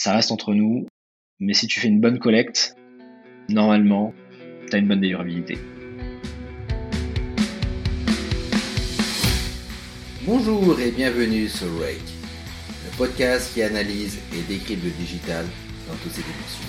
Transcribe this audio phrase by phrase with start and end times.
[0.00, 0.86] ça reste entre nous,
[1.40, 2.74] mais si tu fais une bonne collecte,
[3.50, 4.14] normalement,
[4.66, 5.58] tu as une bonne délivrabilité.
[10.22, 11.98] Bonjour et bienvenue sur Rake,
[12.86, 15.44] le podcast qui analyse et décrypte le digital
[15.86, 16.64] dans toutes ses dimensions.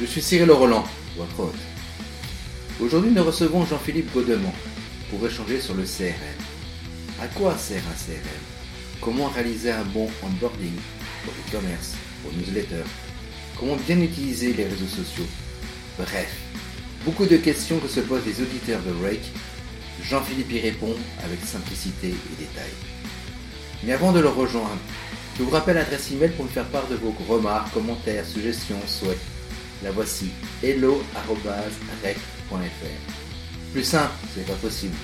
[0.00, 0.84] Je suis Cyril Roland,
[1.18, 1.60] votre hôte.
[2.80, 4.54] Aujourd'hui, nous recevons Jean-Philippe Godemont
[5.10, 6.40] pour échanger sur le CRM.
[7.20, 8.42] À quoi sert un CRM
[9.02, 10.72] Comment réaliser un bon onboarding?
[11.24, 12.84] Pour e-commerce, pour newsletter
[13.58, 15.26] Comment bien utiliser les réseaux sociaux?
[15.96, 16.34] Bref,
[17.04, 19.30] beaucoup de questions que se posent les auditeurs de Rake.
[20.02, 22.72] Jean-Philippe y répond avec simplicité et détail.
[23.84, 24.80] Mais avant de le rejoindre,
[25.38, 29.18] je vous rappelle l'adresse email pour me faire part de vos remarques, commentaires, suggestions, souhaits.
[29.82, 30.30] La voici
[30.62, 31.02] hello.rec.fr.
[33.72, 34.96] Plus simple, c'est pas possible.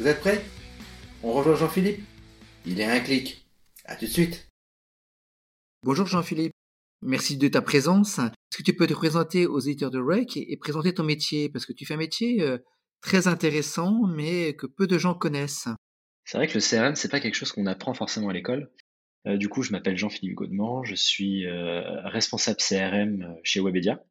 [0.00, 0.44] Vous êtes prêts?
[1.22, 2.02] On rejoint Jean-Philippe?
[2.66, 3.44] Il est un clic.
[3.84, 4.47] À tout de suite.
[5.84, 6.54] Bonjour Jean-Philippe.
[7.02, 8.18] Merci de ta présence.
[8.18, 11.48] Est-ce que tu peux te présenter aux éditeurs de REC et, présenter ton métier?
[11.48, 12.58] Parce que tu fais un métier euh,
[13.00, 15.68] très intéressant, mais que peu de gens connaissent.
[16.24, 18.72] C'est vrai que le CRM, c'est pas quelque chose qu'on apprend forcément à l'école.
[19.28, 24.04] Euh, du coup, je m'appelle Jean-Philippe Gaudemont, je suis euh, responsable CRM chez Webedia.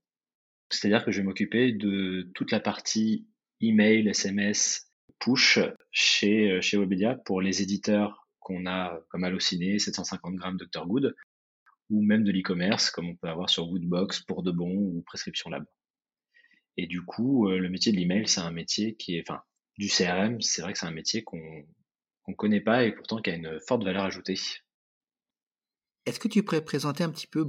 [0.70, 3.28] C'est-à-dire que je vais m'occuper de toute la partie
[3.60, 5.60] email, SMS, push
[5.92, 11.14] chez, chez Webedia pour les éditeurs qu'on a comme Allociné, 750 grammes Dr Good,
[11.90, 15.50] ou même de l'e-commerce, comme on peut avoir sur Woodbox, Pour de Bon ou Prescription
[15.50, 15.66] Lab.
[16.78, 19.42] Et du coup, euh, le métier de l'email, c'est un métier qui est, enfin,
[19.78, 21.38] du CRM, c'est vrai que c'est un métier qu'on
[22.28, 24.38] ne connaît pas et pourtant qui a une forte valeur ajoutée.
[26.06, 27.48] Est-ce que tu pourrais présenter un petit peu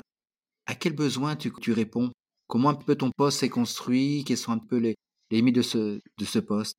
[0.66, 2.10] à quels besoins tu, tu réponds?
[2.46, 4.24] Comment un peu ton poste s'est construit?
[4.26, 4.94] Quelles sont un peu les,
[5.30, 6.76] limites de ce, de ce poste?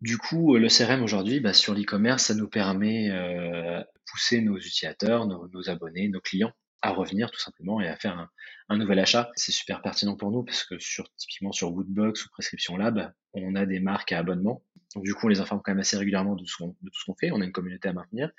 [0.00, 4.40] Du coup, euh, le CRM aujourd'hui, bah, sur l'e-commerce, ça nous permet euh, de pousser
[4.40, 8.28] nos utilisateurs, nos, abonnés, nos clients à revenir tout simplement et à faire
[8.68, 9.30] un, nouvel achat.
[9.34, 13.54] C'est super pertinent pour nous parce que sur typiquement sur Woodbox ou Prescription Lab, on
[13.54, 14.62] a des marques à abonnement.
[14.94, 17.30] Donc du coup, on les informe quand même assez régulièrement de, tout ce qu'on fait.
[17.32, 18.30] On a une communauté à maintenir.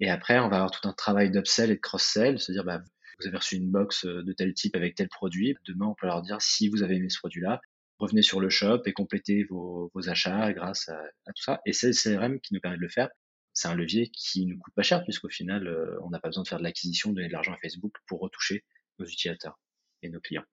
[0.00, 2.82] Et après, on va avoir tout un travail d'upsell et de cross-sell, se dire bah,
[3.20, 5.56] vous avez reçu une box euh, de tel type avec tel produit.
[5.66, 7.60] Demain, on peut leur dire si vous avez aimé ce produit-là,
[7.98, 11.60] revenez sur le shop et complétez vos, achats grâce à, tout ça.
[11.64, 13.08] Et c'est le CRM qui nous permet de le faire
[13.56, 16.42] c'est un levier qui nous coûte pas cher puisqu'au final, euh, on n'a pas besoin
[16.42, 18.64] de faire de l'acquisition, donner de l'argent à Facebook pour retoucher
[18.98, 19.58] nos utilisateurs
[20.02, 20.44] et nos clients.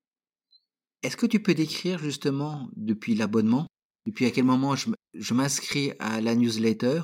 [1.03, 3.67] Est-ce que tu peux décrire justement depuis l'abonnement,
[4.05, 7.01] depuis à quel moment je, m'inscris à la newsletter,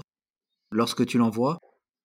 [0.72, 1.60] lorsque tu l'envoies,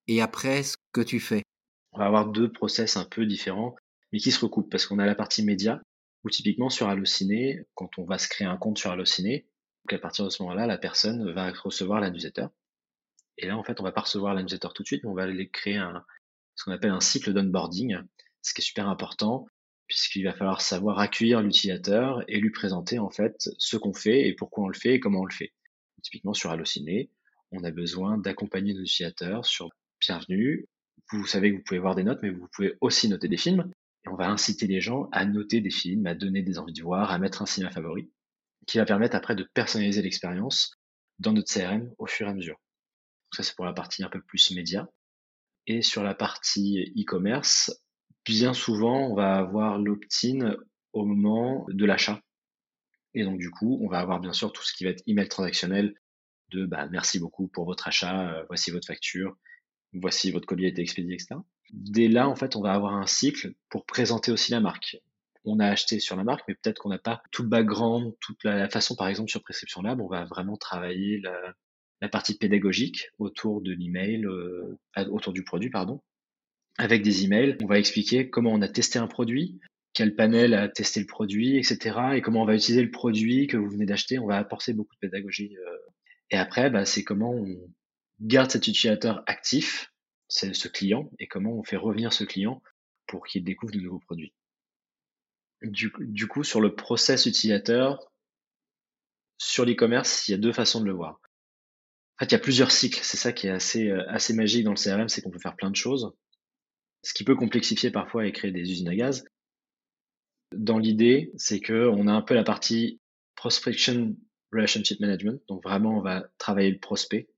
[0.09, 1.45] et après ce que tu fais?
[1.93, 3.77] On va avoir deux process un peu différents,
[4.13, 5.81] mais qui se recoupent parce qu'on a la partie média,
[6.25, 9.47] où typiquement sur Allociné, quand on va se créer un compte sur Allociné,
[9.89, 12.47] à partir de ce moment-là, la personne va recevoir la newsletter
[13.39, 15.25] et là, en fait, on va pas recevoir la tout de suite, mais on va
[15.25, 16.05] aller créer un,
[16.55, 17.99] ce qu'on appelle un cycle d'onboarding,
[18.43, 19.47] ce qui est super important,
[19.87, 24.35] puisqu'il va falloir savoir accueillir l'utilisateur et lui présenter, en fait, ce qu'on fait et
[24.35, 25.53] pourquoi on le fait et comment on le fait.
[26.03, 27.11] Typiquement, sur Allociné,
[27.51, 29.71] on a besoin d'accompagner nos utilisateurs sur
[30.01, 30.69] Bienvenue.
[31.11, 33.71] Vous savez que vous pouvez voir des notes, mais vous pouvez aussi noter des films.
[34.05, 36.83] Et on va inciter les gens à noter des films, à donner des envies de
[36.83, 38.11] voir, à mettre un cinéma favori,
[38.67, 40.79] qui va permettre après de personnaliser l'expérience
[41.19, 42.59] dans notre CRM au fur et à mesure.
[43.35, 44.89] Ça, c'est pour la partie un peu plus média.
[45.67, 47.73] Et sur la partie e-commerce,
[48.25, 50.57] bien souvent, on va avoir l'opt-in
[50.93, 52.21] au moment de l'achat.
[53.15, 55.29] Et donc, du coup, on va avoir bien sûr tout ce qui va être email
[55.29, 55.95] transactionnel
[56.51, 59.37] de bah, merci beaucoup pour votre achat, euh, voici votre facture,
[59.93, 61.37] voici votre colis a été expédié, etc.
[61.73, 64.99] Dès là, en fait, on va avoir un cycle pour présenter aussi la marque.
[65.45, 68.43] On a acheté sur la marque, mais peut-être qu'on n'a pas tout le background, toute
[68.45, 71.55] la, façon, par exemple, sur Prescription Lab, on va vraiment travailler la,
[72.05, 74.77] la partie pédagogique autour de l'email, euh,
[75.11, 76.03] autour du produit, pardon.
[76.77, 79.59] Avec des emails, on va expliquer comment on a testé un produit,
[79.95, 81.99] quel panel a testé le produit, etc.
[82.15, 84.19] Et comment on va utiliser le produit que vous venez d'acheter.
[84.19, 85.57] On va apporter beaucoup de pédagogie.
[85.57, 85.77] Euh.
[86.29, 87.57] Et après, bah, c'est comment on
[88.21, 89.91] garde cet utilisateur actif,
[90.29, 92.61] ce client, et comment on fait revenir ce client
[93.07, 94.35] pour qu'il découvre de nouveaux produits.
[95.63, 98.13] Du, du coup, sur le process utilisateur,
[99.39, 101.19] sur l'e-commerce, il y a deux façons de le voir.
[102.15, 103.01] En fait, il y a plusieurs cycles.
[103.03, 105.57] C'est ça qui est assez, euh, assez magique dans le CRM, c'est qu'on peut faire
[105.57, 106.13] plein de choses.
[107.03, 109.25] Ce qui peut complexifier parfois et créer des usines à gaz.
[110.53, 113.01] Dans l'idée, c'est que on a un peu la partie
[113.35, 114.17] prospection
[114.53, 115.43] relationship management.
[115.49, 117.29] Donc vraiment, on va travailler le prospect.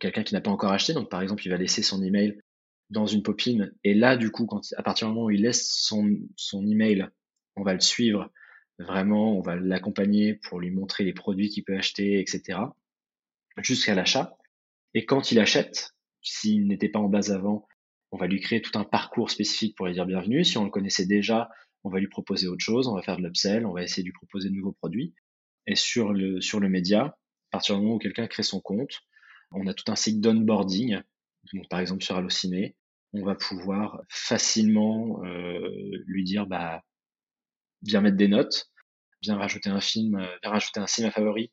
[0.00, 0.94] Quelqu'un qui n'a pas encore acheté.
[0.94, 2.40] Donc par exemple, il va laisser son email
[2.88, 3.74] dans une popine.
[3.84, 7.06] Et là, du coup, quand, à partir du moment où il laisse son, son email,
[7.56, 8.30] on va le suivre.
[8.78, 12.58] Vraiment, on va l'accompagner pour lui montrer les produits qu'il peut acheter, etc
[13.58, 14.36] jusqu'à l'achat.
[14.94, 15.90] Et quand il achète,
[16.22, 17.66] s'il n'était pas en base avant
[18.12, 20.44] on va lui créer tout un parcours spécifique pour lui dire bienvenue.
[20.44, 21.50] Si on le connaissait déjà,
[21.82, 24.08] on va lui proposer autre chose, on va faire de l'upsell, on va essayer de
[24.08, 25.14] lui proposer de nouveaux produits.
[25.66, 27.16] Et sur le, sur le média, à
[27.50, 29.00] partir du moment où quelqu'un crée son compte,
[29.50, 31.00] on a tout un cycle d'onboarding.
[31.54, 32.76] Donc, par exemple, sur Allociné,
[33.14, 35.70] on va pouvoir facilement euh,
[36.06, 36.82] lui dire, bah,
[37.82, 38.70] viens mettre des notes,
[39.22, 41.50] viens rajouter un film, euh, viens rajouter un cinéma favori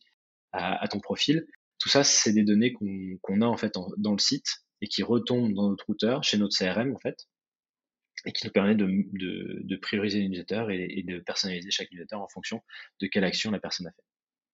[0.51, 1.45] à, ton profil.
[1.79, 5.53] Tout ça, c'est des données qu'on a en fait dans le site et qui retombent
[5.53, 7.27] dans notre routeur, chez notre CRM en fait,
[8.25, 11.91] et qui nous permet de, de, de prioriser les newsletters et, et, de personnaliser chaque
[11.91, 12.61] newsletter en fonction
[13.01, 14.03] de quelle action la personne a fait.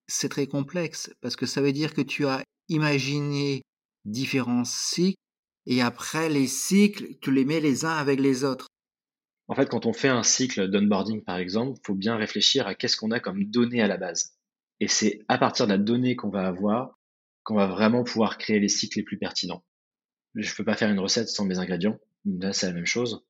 [0.07, 3.63] C'est très complexe parce que ça veut dire que tu as imaginé
[4.05, 5.17] différents cycles
[5.65, 8.67] et après les cycles, tu les mets les uns avec les autres.
[9.47, 12.75] En fait, quand on fait un cycle d'onboarding par exemple, il faut bien réfléchir à
[12.75, 14.35] qu'est-ce qu'on a comme données à la base.
[14.79, 16.94] Et c'est à partir de la donnée qu'on va avoir
[17.45, 19.63] qu'on va vraiment pouvoir créer les cycles les plus pertinents.
[20.33, 21.97] Je ne peux pas faire une recette sans mes ingrédients.
[22.25, 23.23] Là, c'est la même chose.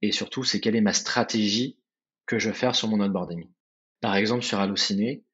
[0.00, 1.78] Et surtout, c'est quelle est ma stratégie
[2.26, 3.46] que je vais faire sur mon onboarding.
[4.00, 5.24] Par exemple, sur Allociné,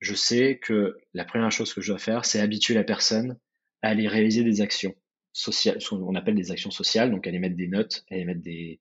[0.00, 3.38] je sais que la première chose que je dois faire, c'est habituer la personne
[3.82, 4.94] à aller réaliser des actions
[5.32, 8.80] sociales, ce qu'on appelle des actions sociales, donc aller mettre des notes, aller mettre des,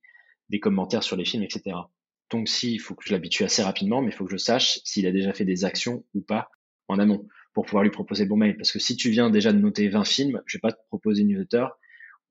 [0.49, 1.75] des commentaires sur les films, etc.
[2.29, 4.79] Donc, si, il faut que je l'habitue assez rapidement, mais il faut que je sache
[4.85, 6.49] s'il a déjà fait des actions ou pas
[6.87, 8.57] en amont pour pouvoir lui proposer bon mail.
[8.57, 11.21] Parce que si tu viens déjà de noter 20 films, je vais pas te proposer
[11.21, 11.67] une newsletter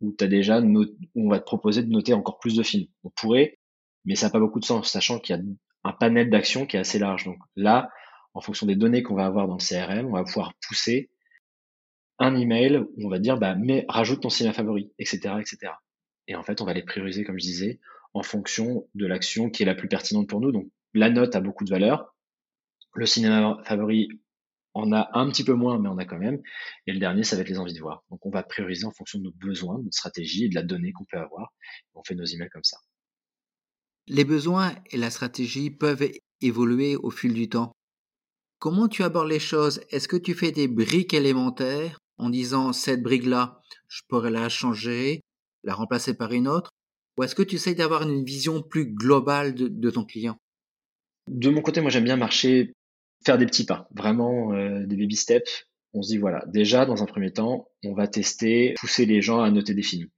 [0.01, 2.87] où as déjà où on va te proposer de noter encore plus de films.
[3.05, 3.59] On pourrait,
[4.05, 5.43] mais ça n'a pas beaucoup de sens, sachant qu'il y a
[5.85, 7.25] un panel d'actions qui est assez large.
[7.25, 7.91] Donc là,
[8.35, 11.11] en fonction des données qu'on va avoir dans le CRM, on va pouvoir pousser
[12.19, 15.73] un email où on va dire bah mais rajoute ton cinéma favori, etc., etc.
[16.29, 17.81] Et en fait, on va les prioriser, comme je disais,
[18.15, 20.53] en fonction de l'action qui est la plus pertinente pour nous.
[20.53, 22.15] Donc la note a beaucoup de valeur.
[22.95, 24.09] Le cinéma favori,
[24.75, 26.41] on a un petit peu moins, mais on a quand même.
[26.87, 28.05] Et le dernier, ça va être les envies de voir.
[28.11, 30.63] Donc, on va prioriser en fonction de nos besoins, de notre stratégie et de la
[30.63, 31.53] donnée qu'on peut avoir.
[31.95, 32.79] On fait nos emails comme ça.
[34.07, 36.09] Les besoins et la stratégie peuvent
[36.41, 37.73] évoluer au fil du temps.
[38.59, 39.81] Comment tu abordes les choses?
[39.91, 45.21] Est-ce que tu fais des briques élémentaires en disant cette brique-là, je pourrais la changer,
[45.65, 46.71] la remplacer par une autre?
[47.17, 50.37] Ou est-ce que tu essayes d'avoir une vision plus globale de, de ton client?
[51.29, 52.73] De mon côté, moi j'aime bien marcher
[53.25, 55.67] faire des petits pas, vraiment euh, des baby steps.
[55.93, 59.41] On se dit voilà, déjà dans un premier temps, on va tester, pousser les gens
[59.41, 60.09] à noter des films.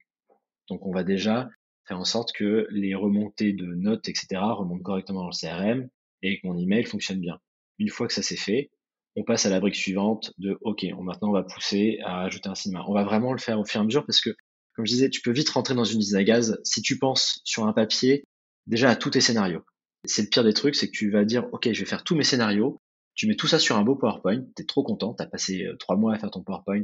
[0.69, 1.49] Donc on va déjà
[1.85, 5.89] faire en sorte que les remontées de notes, etc., remontent correctement dans le CRM
[6.21, 7.39] et que mon email fonctionne bien.
[7.79, 8.71] Une fois que ça s'est fait,
[9.15, 12.49] on passe à la brique suivante de OK, on, maintenant on va pousser à ajouter
[12.49, 12.83] un cinéma.
[12.87, 14.31] On va vraiment le faire au fur et à mesure parce que,
[14.75, 17.41] comme je disais, tu peux vite rentrer dans une usine à gaz si tu penses
[17.43, 18.23] sur un papier
[18.65, 19.63] déjà à tous tes scénarios.
[20.05, 22.15] C'est le pire des trucs, c'est que tu vas dire OK, je vais faire tous
[22.15, 22.81] mes scénarios
[23.15, 25.65] tu mets tout ça sur un beau PowerPoint, tu es trop content, tu as passé
[25.65, 26.83] euh, trois mois à faire ton PowerPoint,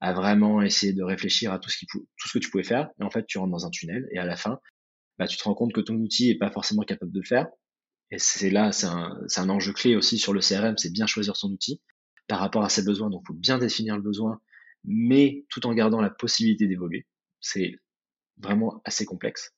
[0.00, 3.24] à, vraiment essayer de réfléchir à tout ce, que tu pouvais faire, et en fait
[3.26, 4.58] tu rentres dans un tunnel, et à la fin,
[5.18, 7.46] bah, tu te rends compte que ton outil est pas forcément capable de le faire,
[8.10, 11.50] et c'est là, c'est un, enjeu clé aussi sur le CRM, c'est bien choisir son
[11.50, 11.80] outil
[12.28, 14.40] par rapport à ses besoins, donc faut bien définir le besoin,
[14.84, 17.06] mais tout en gardant la possibilité d'évoluer.
[17.40, 17.76] C'est
[18.36, 19.54] vraiment assez complexe.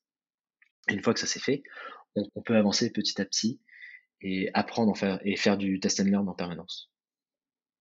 [0.88, 1.62] Une fois que ça s'est fait,
[2.14, 3.60] on peut avancer petit à petit
[4.20, 6.90] et apprendre en faire, et faire du test and learn en permanence.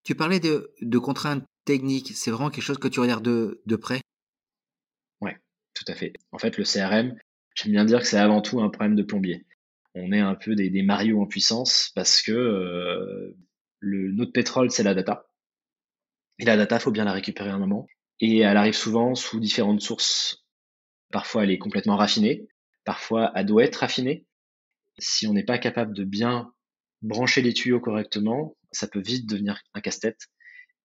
[0.03, 3.75] Tu parlais de, de contraintes techniques, c'est vraiment quelque chose que tu regardes de, de
[3.75, 4.01] près?
[5.21, 5.37] Ouais,
[5.73, 6.13] tout à fait.
[6.31, 7.15] En fait, le CRM,
[7.55, 9.45] j'aime bien dire que c'est avant tout un problème de plombier.
[9.95, 13.37] On est un peu des, des Mario en puissance parce que euh,
[13.79, 15.27] le, notre pétrole, c'est la data.
[16.39, 17.87] Et la data, faut bien la récupérer un moment.
[18.19, 20.45] Et elle arrive souvent sous différentes sources.
[21.11, 22.47] Parfois, elle est complètement raffinée.
[22.85, 24.25] Parfois, elle doit être raffinée
[24.99, 26.53] si on n'est pas capable de bien
[27.01, 30.19] brancher les tuyaux correctement, ça peut vite devenir un casse-tête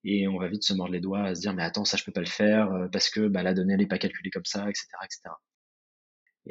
[0.04, 2.04] et on va vite se mordre les doigts à se dire mais attends ça je
[2.04, 4.68] peux pas le faire euh, parce que bah, la donnée n'est pas calculée comme ça,
[4.68, 5.34] etc., etc.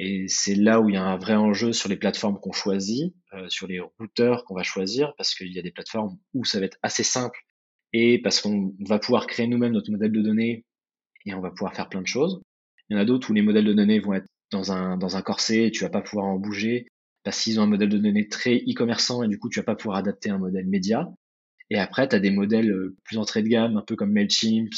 [0.00, 3.14] Et c'est là où il y a un vrai enjeu sur les plateformes qu'on choisit,
[3.34, 6.60] euh, sur les routeurs qu'on va choisir, parce qu'il y a des plateformes où ça
[6.60, 7.40] va être assez simple
[7.92, 10.64] et parce qu'on va pouvoir créer nous-mêmes notre modèle de données
[11.24, 12.40] et on va pouvoir faire plein de choses.
[12.88, 15.16] Il y en a d'autres où les modèles de données vont être dans un, dans
[15.16, 16.86] un corset et tu vas pas pouvoir en bouger
[17.24, 19.74] parce qu'ils ont un modèle de données très e-commerçant et du coup, tu vas pas
[19.74, 21.08] pouvoir adapter un modèle média.
[21.70, 24.70] Et après, tu as des modèles euh, plus entrée de gamme, un peu comme MailChimp,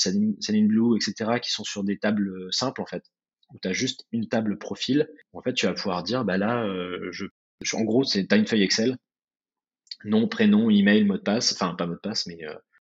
[0.67, 3.05] Blue, etc., qui sont sur des tables euh, simples, en fait,
[3.53, 5.09] où tu as juste une table profil.
[5.33, 7.27] En fait, tu vas pouvoir dire, bah là, euh, je,
[7.75, 8.97] en gros, c'est as une feuille Excel,
[10.05, 12.39] nom, prénom, email, mot de passe, enfin, pas mot de passe, mais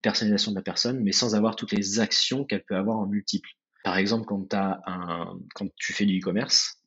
[0.02, 3.50] personnalisation de la personne, mais sans avoir toutes les actions qu'elle peut avoir en multiples.
[3.82, 6.77] Par exemple, quand, un, quand tu fais du e-commerce,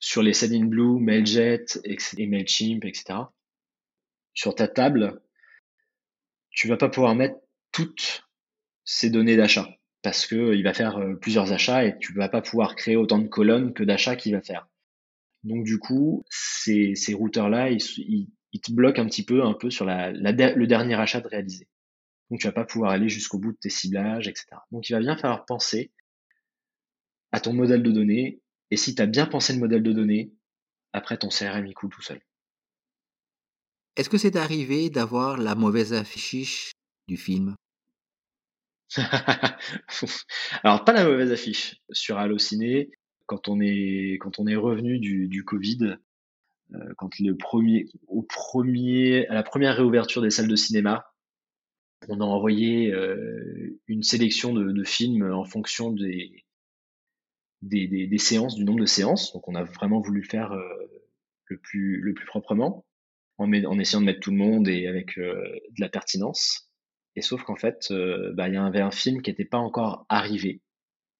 [0.00, 3.20] sur les Blue, Mailjet et Mailchimp, etc.
[4.34, 5.22] Sur ta table,
[6.50, 7.36] tu vas pas pouvoir mettre
[7.70, 8.26] toutes
[8.84, 9.68] ces données d'achat.
[10.02, 13.18] parce que il va faire euh, plusieurs achats et tu vas pas pouvoir créer autant
[13.18, 14.66] de colonnes que d'achats qu'il va faire.
[15.44, 17.82] Donc du coup, ces, ces routeurs-là, ils,
[18.52, 21.68] ils, te bloquent un petit peu, un peu sur la, le dernier achat de réaliser.
[22.30, 24.46] Donc tu vas pas pouvoir aller jusqu'au bout de tes ciblages, etc.
[24.70, 25.92] Donc il va bien falloir penser
[27.32, 28.39] à ton modèle de données.
[28.70, 30.32] Et si tu as bien pensé le modèle de données,
[30.92, 32.20] après ton CRM il coule tout seul.
[33.96, 36.72] Est-ce que c'est arrivé d'avoir la mauvaise affiche
[37.08, 37.56] du film?
[40.62, 42.90] Alors pas la mauvaise affiche sur Allociné
[43.26, 45.96] quand on est quand on est revenu du, du Covid,
[46.74, 51.04] euh, quand le premier au premier à la première réouverture des salles de cinéma,
[52.08, 56.44] on a envoyé euh, une sélection de, de, films en fonction des
[57.62, 59.32] des, des des, séances, du nombre de séances.
[59.32, 60.62] Donc on a vraiment voulu faire euh,
[61.46, 62.84] le plus le plus proprement
[63.38, 65.34] en, en, essayant de mettre tout le monde et avec euh,
[65.76, 66.70] de la pertinence.
[67.16, 70.06] Et sauf qu'en fait, euh, bah, il y avait un film qui n'était pas encore
[70.08, 70.62] arrivé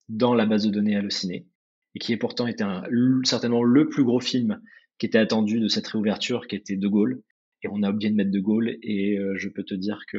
[0.08, 1.46] dans la base de données Allociné
[1.94, 2.84] et qui est pourtant été un,
[3.24, 4.60] certainement le plus gros film
[4.98, 7.22] qui était attendu de cette réouverture, qui était De Gaulle.
[7.62, 10.18] Et on a oublié de mettre De Gaulle et euh, je peux te dire que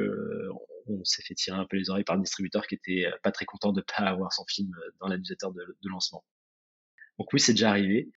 [0.87, 3.45] on s'est fait tirer un peu les oreilles par le distributeur qui était pas très
[3.45, 6.23] content de pas avoir son film dans la de, lancement.
[7.19, 8.11] Donc oui, c'est déjà arrivé.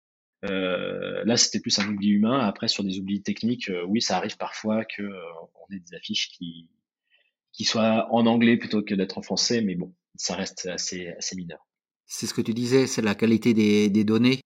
[0.44, 2.40] Euh, là, c'était plus un oubli humain.
[2.40, 5.20] Après, sur des oublis techniques, euh, oui, ça arrive parfois que euh,
[5.54, 9.94] on ait des affiches qui soient en anglais plutôt que d'être en français, mais bon,
[10.16, 11.66] ça reste assez assez mineur.
[12.06, 14.40] C'est ce que tu disais, c'est la qualité des, données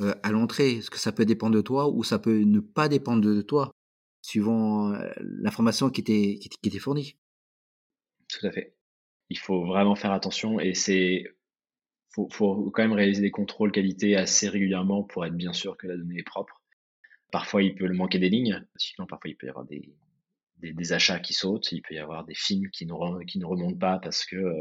[0.00, 0.72] euh, à l'entrée.
[0.78, 3.72] Est-ce que ça peut dépendre de toi ou ça peut ne pas dépendre de toi,
[4.22, 7.16] suivant l'information qui était fournie?
[8.32, 8.74] Tout à fait.
[9.28, 11.24] Il faut vraiment faire attention et c'est
[12.14, 15.96] faut, quand même réaliser des contrôles qualité assez régulièrement pour être bien sûr que la
[15.96, 16.60] donnée est propre.
[17.30, 18.62] Parfois, il peut manquer des lignes.
[19.08, 21.72] Parfois, il peut y avoir des, achats qui sautent.
[21.72, 24.54] Il peut y avoir des films qui ne, remontent pas parce que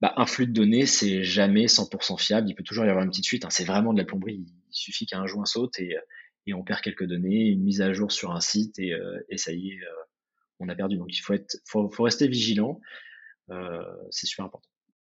[0.00, 2.48] bah, un flux de données, c'est jamais 100% fiable.
[2.48, 3.44] Il peut toujours y avoir une petite fuite.
[3.44, 3.50] Hein.
[3.50, 4.44] C'est vraiment de la plomberie.
[4.46, 5.96] Il suffit qu'un joint saute et,
[6.46, 8.96] et on perd quelques données, une mise à jour sur un site et,
[9.28, 9.80] et ça y est,
[10.60, 10.96] on a perdu.
[10.96, 12.80] Donc, il faut, être, faut, faut rester vigilant.
[13.50, 14.68] Euh, c'est super important.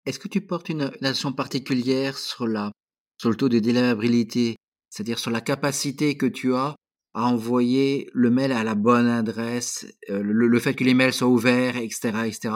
[0.05, 2.71] Est-ce que tu portes une attention particulière sur, la,
[3.19, 4.55] sur le taux de délivrabilité,
[4.89, 6.75] c'est-à-dire sur la capacité que tu as
[7.13, 11.29] à envoyer le mail à la bonne adresse, euh, le, fait que les mails soient
[11.29, 12.55] ouverts, etc., etc.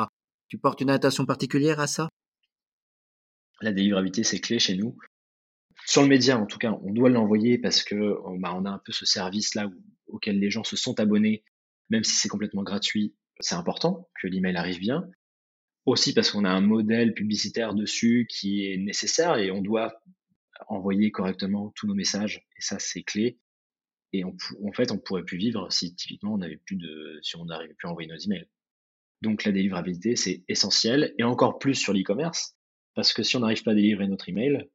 [0.50, 2.10] Tu portes une attention particulière à ça?
[3.62, 4.98] La délivrabilité, c'est clé chez nous.
[5.86, 8.82] Sur le média, en tout cas, on doit l'envoyer parce que bah, on a un
[8.86, 9.70] peu ce service-là
[10.08, 11.44] auquel les gens se sont abonnés,
[11.90, 13.16] même si c'est complètement gratuit.
[13.40, 15.10] C'est important que l'email arrive bien
[15.86, 20.02] aussi parce qu'on a un modèle publicitaire dessus qui est nécessaire et on doit
[20.68, 23.40] envoyer correctement tous nos messages et ça c'est clé
[24.12, 24.34] et en
[24.74, 27.88] fait on pourrait plus vivre si typiquement on n'avait plus de si on n'arrivait plus
[27.88, 28.48] à envoyer nos emails
[29.22, 32.56] donc la délivrabilité c'est essentiel et encore plus sur l'e-commerce
[32.94, 34.70] parce que si on n'arrive pas à délivrer notre email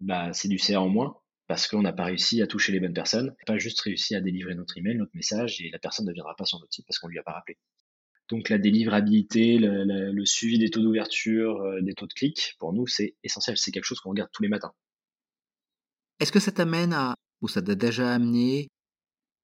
[0.00, 1.16] bah c'est du CA en moins
[1.48, 4.54] parce qu'on n'a pas réussi à toucher les bonnes personnes pas juste réussi à délivrer
[4.54, 7.08] notre email notre message et la personne ne viendra pas sur notre site parce qu'on
[7.08, 7.58] lui a pas rappelé
[8.28, 12.86] donc la délivrabilité, le, suivi des taux d'ouverture, euh, des taux de clic, pour nous,
[12.86, 13.56] c'est essentiel.
[13.56, 14.72] C'est quelque chose qu'on regarde tous les matins.
[16.20, 18.68] Est-ce que ça t'amène à, ou ça t'a déjà amené,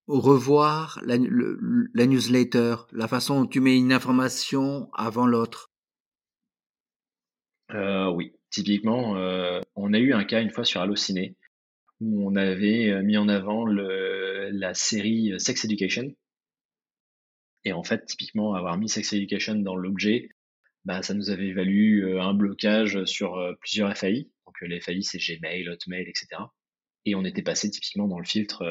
[0.07, 5.71] au revoir la, newsletter, la façon dont tu mets une information avant l'autre?
[7.73, 11.37] Euh, Oui, typiquement, euh, on a eu un cas une fois sur Allociné
[12.05, 16.15] où on avait mis en avant le, la série Sex Education
[17.65, 20.29] et en fait, typiquement, avoir mis Sex Education dans l'objet,
[20.85, 24.29] bah, ça nous avait valu euh, un blocage sur euh, plusieurs FAI.
[24.47, 26.27] Donc euh, les FAI, c'est Gmail, Hotmail, etc.
[27.07, 28.65] Et on était passé typiquement dans le filtre,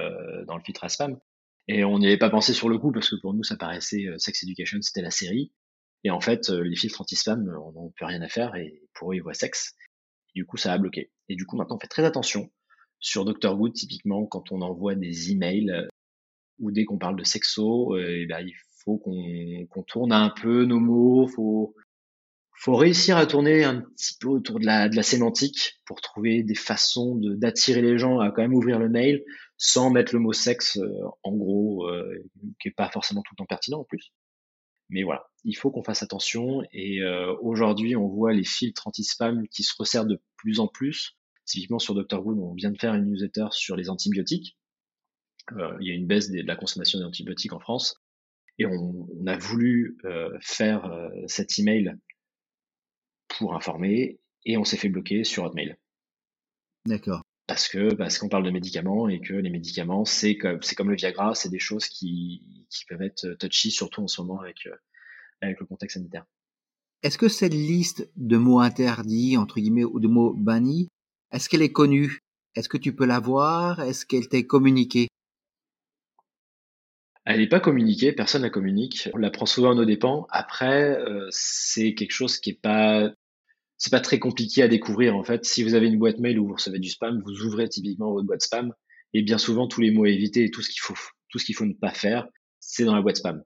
[0.47, 1.19] dans le filtre à spam.
[1.67, 4.07] Et on n'y avait pas pensé sur le coup parce que pour nous, ça paraissait
[4.17, 5.51] Sex Education, c'était la série.
[6.03, 9.15] Et en fait, les filtres anti-spam, on n'en peut rien à faire et pour eux,
[9.17, 9.75] ils voient sexe.
[10.33, 11.11] Du coup, ça a bloqué.
[11.29, 12.49] Et du coup, maintenant, on fait très attention
[13.03, 13.55] sur Dr.
[13.55, 15.87] Good, typiquement, quand on envoie des emails
[16.59, 20.79] ou dès qu'on parle de sexo, et ben, il faut qu'on tourne un peu nos
[20.79, 21.75] mots, faut
[22.63, 26.43] faut réussir à tourner un petit peu autour de la, de la sémantique pour trouver
[26.43, 29.21] des façons d'attirer les gens à quand même ouvrir le mail
[29.57, 32.23] sans mettre le mot sexe euh, en gros, euh,
[32.61, 34.13] qui est pas forcément tout le temps pertinent en plus.
[34.89, 39.47] Mais voilà, il faut qu'on fasse attention et euh, aujourd'hui on voit les filtres anti-spam
[39.49, 41.17] qui se resserrent de plus en plus.
[41.45, 42.25] Typiquement sur Dr.
[42.25, 44.57] Wood, on vient de faire une newsletter sur les antibiotiques.
[45.51, 48.01] Euh, il y a une baisse de la consommation d'antibiotiques en France
[48.59, 51.95] et on, on a voulu euh, faire euh, cet email
[53.27, 55.75] pour informer et on s'est fait bloquer sur Hotmail.
[56.85, 57.21] D'accord.
[57.47, 60.89] Parce que parce qu'on parle de médicaments et que les médicaments c'est comme c'est comme
[60.89, 64.65] le Viagra, c'est des choses qui, qui peuvent être touchy surtout en ce moment avec
[64.65, 64.75] euh,
[65.41, 66.25] avec le contexte sanitaire.
[67.01, 70.87] Est-ce que cette liste de mots interdits, entre guillemets, ou de mots bannis,
[71.33, 72.19] est-ce qu'elle est connue?
[72.55, 73.81] Est-ce que tu peux la voir?
[73.81, 75.07] Est-ce qu'elle t'est communiquée?
[77.25, 79.09] Elle n'est pas communiquée, personne la communique.
[79.13, 80.27] On la prend souvent à nos dépens.
[80.29, 83.11] Après, euh, c'est quelque chose qui est pas
[83.77, 85.43] c'est pas très compliqué à découvrir en fait.
[85.43, 88.25] Si vous avez une boîte mail où vous recevez du spam, vous ouvrez typiquement votre
[88.27, 88.73] boîte spam
[89.13, 90.95] et bien souvent tous les mots à éviter et tout ce qu'il faut
[91.29, 92.27] tout ce qu'il faut ne pas faire,
[92.59, 93.43] c'est dans la boîte spam.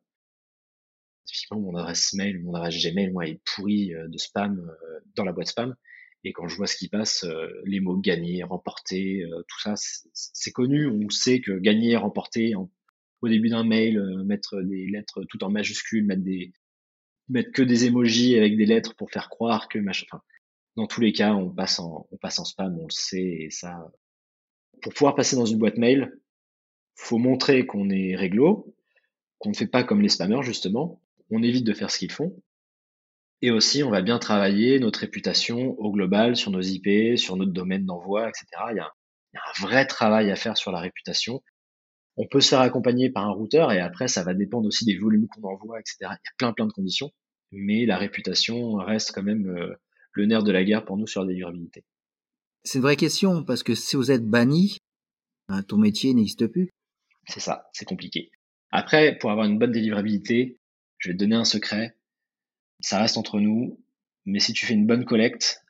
[1.25, 5.23] Typiquement mon adresse mail, mon adresse Gmail, moi est pourrie euh, de spam euh, dans
[5.23, 5.73] la boîte spam.
[6.23, 9.73] Et quand je vois ce qui passe, euh, les mots gagner, remporter, tout ça,
[10.13, 10.87] c'est connu.
[10.87, 16.05] On sait que gagner, remporter, au début d'un mail, mettre des lettres tout en majuscules,
[16.05, 16.51] mettre des,
[17.29, 20.05] mettre que des emojis avec des lettres pour faire croire que machin.
[20.11, 20.23] Enfin,
[20.75, 23.49] dans tous les cas, on passe en, on passe en spam, on le sait, et
[23.49, 23.91] ça,
[24.81, 26.19] pour pouvoir passer dans une boîte mail,
[26.95, 28.75] faut montrer qu'on est réglo,
[29.39, 31.01] qu'on ne fait pas comme les spammers, justement.
[31.29, 32.41] On évite de faire ce qu'ils font.
[33.41, 37.51] Et aussi, on va bien travailler notre réputation au global sur nos IP, sur notre
[37.51, 38.45] domaine d'envoi, etc.
[38.71, 38.91] Il y, a,
[39.33, 41.43] il y a un vrai travail à faire sur la réputation.
[42.15, 44.97] On peut se faire accompagner par un routeur et après, ça va dépendre aussi des
[44.97, 45.97] volumes qu'on envoie, etc.
[46.01, 47.11] Il y a plein, plein de conditions.
[47.51, 49.75] Mais la réputation reste quand même euh,
[50.13, 51.85] le nerf de la guerre pour nous sur la délivrabilité.
[52.63, 54.77] C'est une vraie question parce que si vous êtes banni,
[55.47, 56.71] ben, ton métier n'existe plus.
[57.27, 58.31] C'est ça, c'est compliqué.
[58.71, 60.59] Après, pour avoir une bonne délivrabilité,
[60.97, 61.96] je vais te donner un secret.
[62.79, 63.79] Ça reste entre nous,
[64.25, 65.63] mais si tu fais une bonne collecte,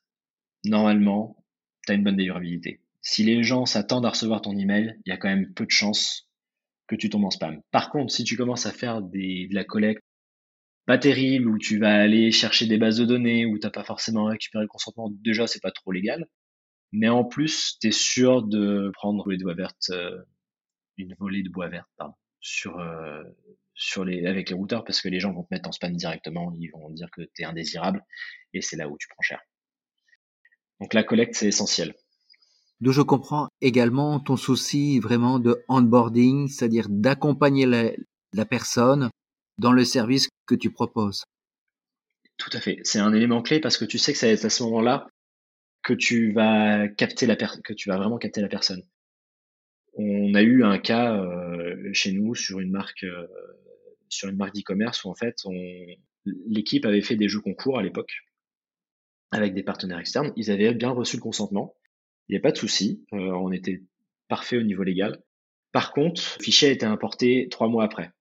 [0.65, 1.43] normalement,
[1.85, 2.81] tu as une bonne délivrabilité.
[3.01, 5.71] Si les gens s'attendent à recevoir ton email, il y a quand même peu de
[5.71, 6.29] chances
[6.87, 7.61] que tu tombes en spam.
[7.71, 10.03] Par contre, si tu commences à faire des, de la collecte
[10.85, 14.23] pas terrible, où tu vas aller chercher des bases de données, où t'as pas forcément
[14.25, 16.27] récupéré le consentement, déjà c'est pas trop légal.
[16.93, 20.17] Mais en plus, tu es sûr de prendre les doigts vertes, euh,
[20.95, 23.21] une volée de bois verte, pardon, sur, euh,
[23.77, 26.51] sur les, avec les routeurs, parce que les gens vont te mettre en spam directement,
[26.59, 28.03] ils vont dire que tu es indésirable,
[28.53, 29.39] et c'est là où tu prends cher.
[30.81, 31.93] Donc la collecte, c'est essentiel.
[32.81, 39.09] D'où je comprends également ton souci vraiment de onboarding, c'est-à-dire d'accompagner la, personne
[39.57, 41.23] dans le service que tu proposes.
[42.37, 42.79] Tout à fait.
[42.83, 45.07] C'est un élément clé parce que tu sais que c'est à ce moment-là
[45.83, 48.83] que tu vas capter la que tu vas vraiment capter la personne.
[49.93, 53.25] On a eu un cas euh, chez nous sur une marque euh,
[54.09, 55.43] sur une marque d'e-commerce où en fait
[56.25, 58.11] l'équipe avait fait des jeux concours à l'époque
[59.31, 60.33] avec des partenaires externes.
[60.35, 61.75] Ils avaient bien reçu le consentement
[62.27, 63.83] il n'y a pas de souci, euh, on était
[64.27, 65.23] parfait au niveau légal.
[65.71, 68.11] Par contre, le fichier a été importé trois mois après.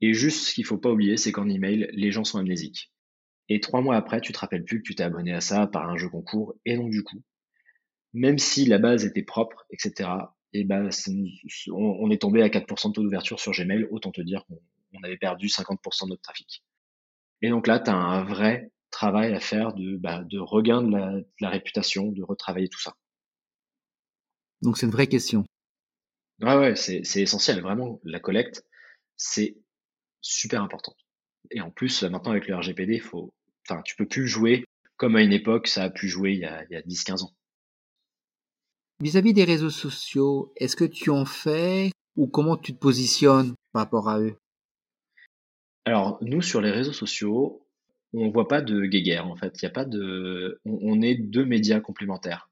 [0.00, 2.92] Et juste ce qu'il faut pas oublier, c'est qu'en email, les gens sont amnésiques.
[3.48, 5.88] Et trois mois après, tu te rappelles plus que tu t'es abonné à ça par
[5.88, 7.22] un jeu concours, et donc du coup,
[8.12, 10.08] même si la base était propre, etc.,
[10.52, 10.90] et ben,
[11.70, 15.16] on, est tombé à 4% de taux d'ouverture sur Gmail, autant te dire qu'on avait
[15.16, 16.62] perdu 50% de notre trafic.
[17.40, 21.24] Et donc là, tu as un vrai travail à faire de, bah, de regain de
[21.40, 22.94] la, réputation, de retravailler tout ça.
[24.60, 25.44] Donc c'est une vraie question.
[26.40, 27.60] Ouais, ouais, c'est, essentiel.
[27.62, 28.64] Vraiment, la collecte,
[29.16, 29.56] c'est
[30.20, 30.94] super important.
[31.50, 33.32] Et en plus, maintenant avec le RGPD, faut,
[33.66, 34.64] enfin, tu peux plus jouer
[34.96, 37.24] comme à une époque, ça a pu jouer il y a, il y a 10-15
[37.24, 37.34] ans.
[39.02, 43.82] Vis-à-vis des réseaux sociaux, est-ce que tu en fais ou comment tu te positionnes par
[43.82, 44.36] rapport à eux?
[45.84, 47.66] Alors, nous, sur les réseaux sociaux,
[48.12, 49.60] on voit pas de guéguerre en fait.
[49.60, 52.48] Il y a pas de, on, est deux médias complémentaires.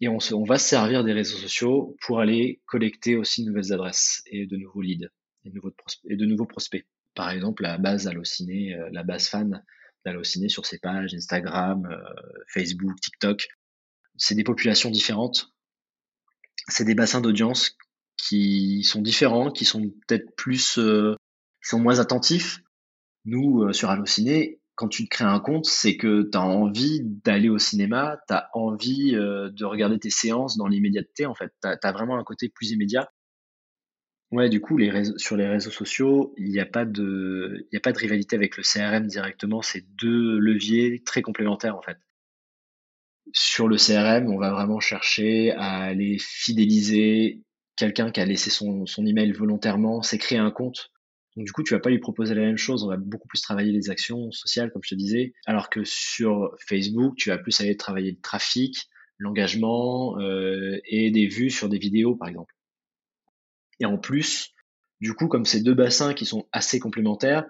[0.00, 3.72] Et on, on va se servir des réseaux sociaux pour aller collecter aussi de nouvelles
[3.72, 5.06] adresses et de nouveaux leads
[5.44, 5.72] et de nouveaux,
[6.08, 6.84] et de nouveaux prospects.
[7.14, 9.62] Par exemple, la base Allociné, euh, la base fan
[10.04, 13.46] d'Allociné sur ses pages Instagram, euh, Facebook, TikTok.
[14.18, 15.52] C'est des populations différentes.
[16.68, 17.76] C'est des bassins d'audience
[18.16, 21.14] qui sont différents, qui sont peut-être plus, euh,
[21.62, 22.60] qui sont moins attentifs,
[23.24, 27.00] nous, euh, sur Allociné, quand tu te crées un compte, c'est que tu as envie
[27.02, 31.52] d'aller au cinéma, tu as envie euh, de regarder tes séances dans l'immédiateté, en fait.
[31.62, 33.10] Tu as, vraiment un côté plus immédiat.
[34.32, 37.92] Ouais, du coup, les sur les réseaux sociaux, il n'y a, pas de, a pas
[37.92, 39.62] de rivalité avec le CRM directement.
[39.62, 41.98] C'est deux leviers très complémentaires, en fait.
[43.32, 47.42] Sur le CRM, on va vraiment chercher à aller fidéliser
[47.76, 50.90] quelqu'un qui a laissé son, son email volontairement, s'est créé un compte
[51.36, 52.82] donc du coup, tu vas pas lui proposer la même chose.
[52.82, 55.34] On va beaucoup plus travailler les actions sociales, comme je te disais.
[55.44, 61.26] Alors que sur Facebook, tu vas plus aller travailler le trafic, l'engagement euh, et des
[61.26, 62.54] vues sur des vidéos, par exemple.
[63.80, 64.54] Et en plus,
[65.02, 67.44] du coup, comme ces deux bassins qui sont assez complémentaires,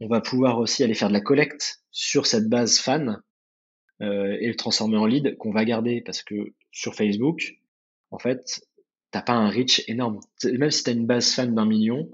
[0.00, 3.20] on va pouvoir aussi aller faire de la collecte sur cette base fan
[4.00, 6.34] et le transformer en lead qu'on va garder parce que
[6.70, 7.58] sur Facebook,
[8.10, 8.60] en fait,
[9.10, 10.20] t'as pas un reach énorme.
[10.44, 12.10] Même si tu as une base fan d'un million,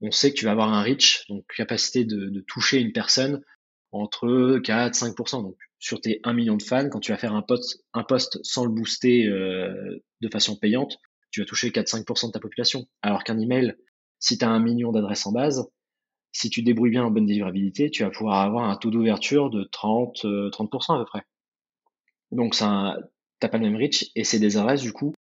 [0.00, 3.42] on sait que tu vas avoir un reach, donc capacité de, toucher une personne
[3.92, 5.42] entre 4 5%.
[5.42, 8.38] Donc sur tes 1 million de fans, quand tu vas faire un post, un post
[8.42, 10.98] sans le booster euh, de façon payante,
[11.30, 12.86] tu vas toucher 4-5% de ta population.
[13.02, 13.74] Alors qu'un email,
[14.18, 15.68] si tu as un million d'adresses en base,
[16.34, 19.64] si tu débrouilles bien en bonne délivrabilité, tu vas pouvoir avoir un taux d'ouverture de
[19.64, 21.22] 30, 30% euh, à peu près.
[22.32, 22.96] Donc ça,
[23.38, 25.14] t'as pas le même reach et c'est des adresses du coup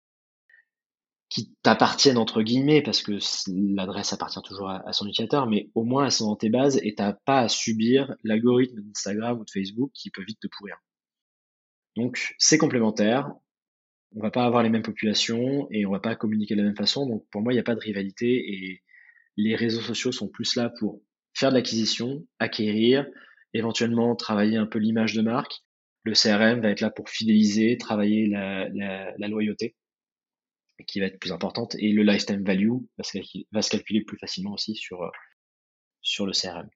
[1.30, 6.06] qui t'appartiennent entre guillemets parce que l'adresse appartient toujours à, son utilisateur, mais au moins
[6.06, 9.92] elles sont dans tes bases et t'as pas à subir l'algorithme d'Instagram ou de Facebook
[9.94, 10.78] qui peut vite te pourrir.
[11.96, 13.34] Donc c'est complémentaire.
[14.14, 16.76] On va pas avoir les mêmes populations et on va pas communiquer de la même
[16.76, 17.08] façon.
[17.08, 18.82] Donc pour moi il n'y a pas de rivalité et
[19.38, 21.02] les réseaux sociaux sont plus là pour
[21.34, 23.06] faire de l'acquisition, acquérir,
[23.54, 25.64] éventuellement travailler un peu l'image de marque.
[26.04, 29.76] Le CRM va être là pour fidéliser, travailler la, la, loyauté,
[30.88, 33.20] qui va être plus importante, et le lifetime value va se,
[33.52, 35.10] va se calculer plus facilement aussi sur, euh,
[36.02, 36.68] sur le CRM.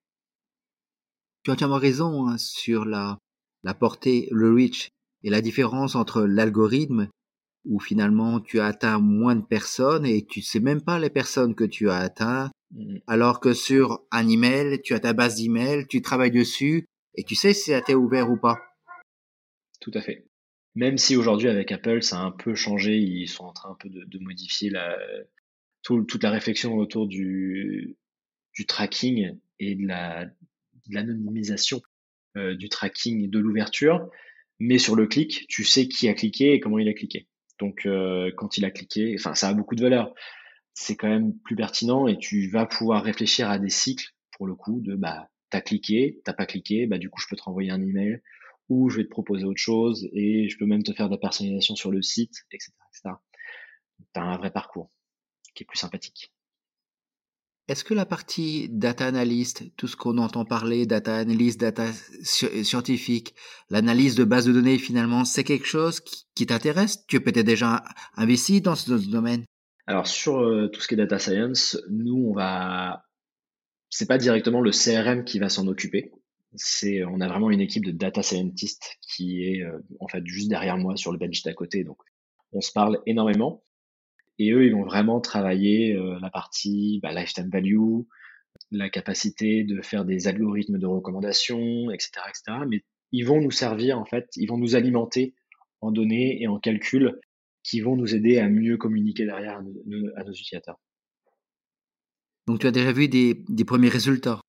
[1.44, 3.20] Tu as entièrement raison hein, sur la,
[3.64, 4.92] la portée, le reach
[5.24, 7.10] et la différence entre l'algorithme
[7.66, 11.56] où finalement tu as atteint moins de personnes et tu sais même pas les personnes
[11.56, 12.52] que tu as atteint.
[12.72, 12.98] Mmh.
[13.08, 17.36] Alors que sur un email, tu as ta base d'email, tu travailles dessus et tu
[17.36, 18.58] sais si ça t'est ouvert ou pas.
[19.82, 20.26] Tout à fait.
[20.76, 23.78] Même si aujourd'hui avec Apple, ça a un peu changé, ils sont en train un
[23.80, 24.98] peu de, modifier la,
[25.84, 27.96] toute la réflexion autour du,
[28.54, 30.26] du tracking et de la
[30.90, 31.82] l'anonymisation
[32.38, 34.10] euh, du tracking de l'ouverture.
[34.60, 37.28] Mais sur le clic, tu sais qui a cliqué et comment il a cliqué.
[37.60, 40.14] Donc euh, quand il a cliqué, enfin ça a beaucoup de valeur.
[40.74, 44.56] C'est quand même plus pertinent et tu vas pouvoir réfléchir à des cycles pour le
[44.56, 47.72] coup de bah t'as cliqué, t'as pas cliqué, bah du coup je peux te renvoyer
[47.72, 48.22] un email
[48.70, 51.20] ou je vais te proposer autre chose et je peux même te faire de la
[51.20, 52.74] personnalisation sur le site, etc.
[52.90, 53.16] etc.
[54.14, 54.92] T'as un vrai parcours
[55.54, 56.35] qui est plus sympathique.
[57.68, 61.88] Est-ce que la partie data analyst, tout ce qu'on entend parler, data analyst, data
[62.22, 63.34] scientifique,
[63.72, 67.08] l'analyse de base de données finalement, c'est quelque chose qui, t'intéresse?
[67.08, 67.84] Tu es peut-être déjà
[68.18, 69.46] investi dans ce, domaine?
[69.88, 73.06] Alors sur euh, tout ce qui est data science, nous on va,
[73.90, 76.12] c'est pas directement le CRM qui va s'en occuper.
[76.54, 80.50] C'est, on a vraiment une équipe de data scientists qui est euh, en fait juste
[80.50, 81.84] derrière moi sur le bench d'à côté.
[81.84, 81.98] Donc
[82.52, 83.64] on se parle énormément.
[84.38, 88.02] Et eux, ils vont vraiment travailler euh, la partie bah, lifetime value,
[88.72, 92.66] la capacité de faire des algorithmes de recommandation, etc., etc.
[92.68, 95.34] Mais ils vont nous servir, en fait, ils vont nous alimenter
[95.82, 97.20] en données et en calculs
[97.64, 100.80] qui vont nous aider à mieux communiquer derrière à nos, utilisateurs.
[102.48, 104.42] Donc tu as déjà vu des, des premiers résultats?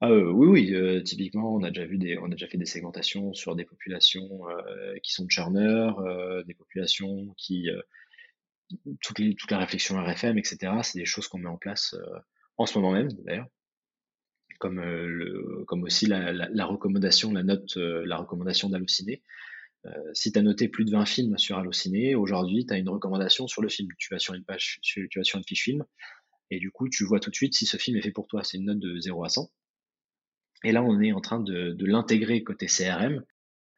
[0.00, 2.58] Ah, euh, oui, oui, euh, typiquement, on a déjà vu des, on a déjà fait
[2.58, 5.94] des segmentations sur des populations euh, qui sont churners,
[6.46, 7.68] des populations qui,
[9.00, 10.72] toute, la réflexion RFM, etc.
[10.82, 12.18] C'est des choses qu'on met en place euh,
[12.56, 13.48] en ce moment même, d'ailleurs.
[14.58, 19.22] Comme, euh, aussi la, recommandation, la note, euh, la recommandation d'Allociné.
[20.14, 23.46] si tu as noté plus de 20 films sur Allociné, aujourd'hui, tu as une recommandation
[23.46, 23.88] sur le film.
[23.98, 25.84] Tu vas sur une page, tu vas sur une fiche film,
[26.50, 28.42] et du coup, tu vois tout de suite si ce film est fait pour toi.
[28.44, 29.50] C'est une note de 0 à 100.
[30.64, 33.22] Et là, on est en train de l'intégrer côté CRM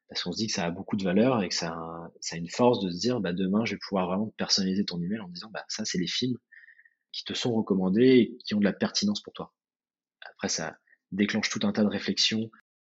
[0.09, 2.37] parce qu'on se dit que ça a beaucoup de valeur et que ça a, ça
[2.37, 5.21] a une force de se dire bah demain je vais pouvoir vraiment personnaliser ton email
[5.21, 6.37] en disant bah ça c'est les films
[7.13, 9.55] qui te sont recommandés et qui ont de la pertinence pour toi.
[10.23, 10.79] Après ça
[11.13, 12.51] déclenche tout un tas de réflexions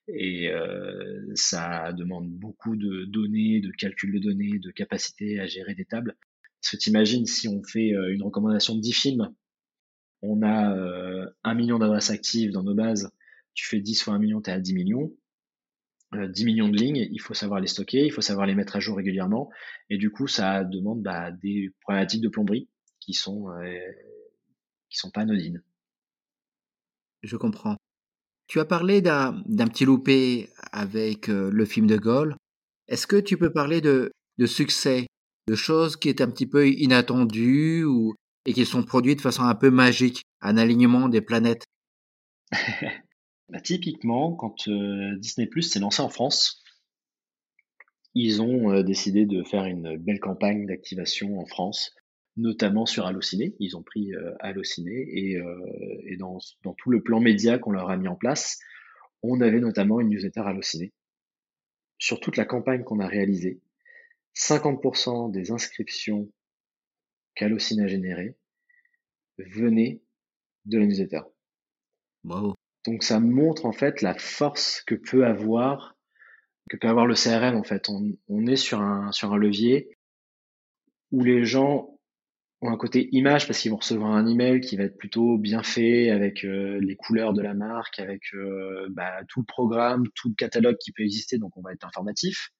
[0.07, 5.75] et euh, ça demande beaucoup de données, de calcul de données, de capacité à gérer
[5.75, 6.17] des tables.
[6.61, 9.33] Parce que t'imagines si on fait euh, une recommandation de 10 films,
[10.21, 13.11] on a euh, un million d'adresses actives dans nos bases,
[13.53, 15.11] tu fais 10 fois un million, tu es à 10 millions
[16.13, 18.75] 10 euh, millions de lignes, il faut savoir les stocker, il faut savoir les mettre
[18.75, 19.49] à jour régulièrement,
[19.89, 22.67] et du coup, ça demande bah, des problématiques de plomberie
[22.99, 23.79] qui sont euh,
[24.89, 25.63] qui sont pas anodines.
[27.23, 27.77] Je comprends.
[28.47, 32.35] Tu as parlé d'un petit loupé avec euh, le film de Gaulle.
[32.87, 35.07] Est-ce que tu peux parler de, de succès,
[35.47, 38.13] de choses qui étaient un petit peu inattendues ou,
[38.45, 41.63] et qui sont produites de façon un peu magique, un alignement des planètes?
[43.51, 46.63] Bah, typiquement, quand euh, Disney Plus s'est lancé en France,
[48.13, 51.93] ils ont euh, décidé de faire une belle campagne d'activation en France,
[52.37, 53.53] notamment sur Allociné.
[53.59, 55.41] Ils ont pris euh, Allociné et,
[56.05, 58.57] et dans, dans, tout le plan média qu'on leur a mis en place,
[59.21, 60.93] on avait notamment une newsletter Allociné.
[61.97, 63.59] Sur toute la campagne qu'on a réalisée,
[64.33, 66.31] 50% des inscriptions
[67.35, 68.37] qu'Allociné a générées
[69.37, 70.01] venaient
[70.65, 71.21] de la newsletter.
[72.23, 72.55] Wow.
[72.85, 75.95] Donc ça montre en fait la force que peut avoir
[76.69, 77.89] que peut avoir le CRM en fait.
[77.89, 79.97] On, est sur un sur un levier
[81.11, 81.99] où les gens
[82.61, 85.63] ont un côté image parce qu'ils vont recevoir un email qui va être plutôt bien
[85.63, 90.29] fait avec euh, les couleurs de la marque, avec euh, bah, tout le programme, tout
[90.29, 91.37] le catalogue qui peut exister.
[91.37, 92.51] Donc on va être informatif.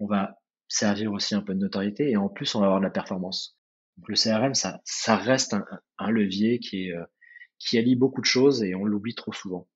[0.00, 0.34] On va
[0.68, 3.56] servir aussi un peu de notoriété et en plus on va avoir de la performance.
[3.96, 5.64] Donc le CRM, ça, ça reste un,
[5.98, 7.04] un levier qui, est, euh,
[7.58, 9.66] qui allie beaucoup de choses et on l'oublie trop souvent.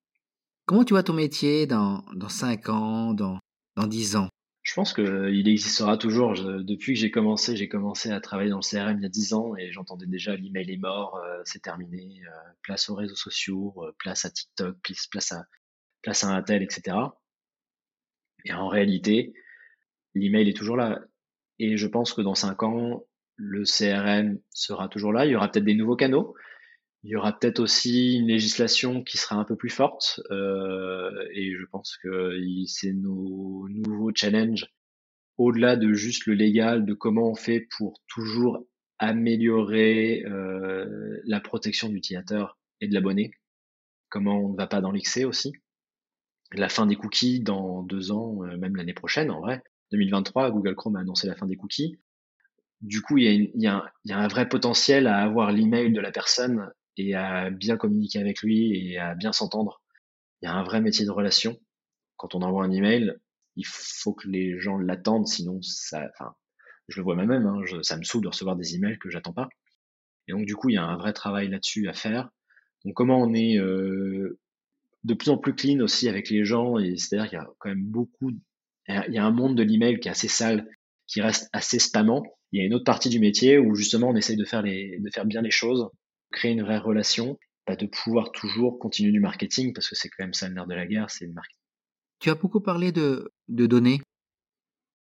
[0.66, 3.38] Comment tu vois ton métier dans, dans 5 ans, dans,
[3.76, 4.28] dans 10 ans?
[4.62, 6.34] Je pense qu'il existera toujours.
[6.34, 9.32] depuis que j'ai commencé, j'ai commencé à travailler dans le CRM il y a 10
[9.32, 12.30] ans et j'entendais déjà l'email est mort, euh, c'est terminé, euh,
[12.62, 14.76] place aux réseaux sociaux, euh, place à TikTok,
[15.10, 15.46] place à,
[16.02, 16.96] place à Intel, etc.
[18.44, 19.32] Et en réalité,
[20.14, 21.00] l'email est toujours là.
[21.58, 23.04] Et je pense que dans 5 ans,
[23.36, 25.24] le CRM sera toujours là.
[25.24, 26.34] Il y aura peut-être des nouveaux canaux.
[27.02, 31.54] Il y aura peut-être aussi une législation qui sera un peu plus forte euh, et
[31.54, 32.36] je pense que
[32.66, 34.66] c'est nos nouveaux challenges
[35.40, 38.66] au-delà de juste le légal, de comment on fait pour toujours
[38.98, 43.30] améliorer euh, la protection de l'utilisateur et de l'abonné,
[44.10, 45.54] comment on ne va pas dans l'excès aussi.
[46.52, 50.74] La fin des cookies dans deux ans, euh, même l'année prochaine en vrai, 2023, Google
[50.74, 51.98] Chrome a annoncé la fin des cookies.
[52.82, 56.12] Du coup, il a, il y a un vrai potentiel à avoir l'email de la
[56.12, 59.82] personne et à bien communiquer avec lui et à bien s'entendre.
[60.42, 61.56] Il y a un vrai métier de relation.
[62.16, 63.14] Quand on envoie un email,
[63.56, 66.34] il faut que les gens l'attendent, sinon ça, enfin,
[66.88, 69.48] je le vois moi-même, hein, ça me saoule de recevoir des emails que j'attends pas.
[70.28, 72.30] Et donc du coup, il y a un vrai travail là-dessus à faire.
[72.84, 74.38] Donc comment on est euh,
[75.04, 77.68] de plus en plus clean aussi avec les gens, et c'est-à-dire qu'il y a quand
[77.68, 78.30] même beaucoup,
[78.88, 80.68] il y a un monde de l'email qui est assez sale,
[81.06, 82.22] qui reste assez spammant.
[82.52, 85.10] Il y a une autre partie du métier où justement on essaye de faire de
[85.12, 85.88] faire bien les choses
[86.32, 90.24] créer une vraie relation, pas de pouvoir toujours continuer du marketing, parce que c'est quand
[90.24, 91.56] même ça le nerf de la guerre, c'est le marketing.
[92.20, 94.00] Tu as beaucoup parlé de, de données.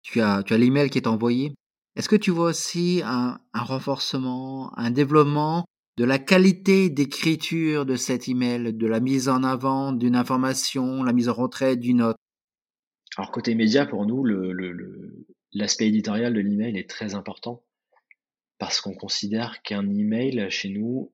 [0.01, 1.53] Tu as, tu as l'email qui est envoyé.
[1.95, 5.65] Est-ce que tu vois aussi un, un renforcement, un développement
[5.97, 11.13] de la qualité d'écriture de cet email, de la mise en avant d'une information, la
[11.13, 12.19] mise en retrait d'une autre?
[13.17, 17.63] Alors côté média, pour nous, l'aspect le, le, éditorial de l'email est très important
[18.57, 21.11] parce qu'on considère qu'un email chez nous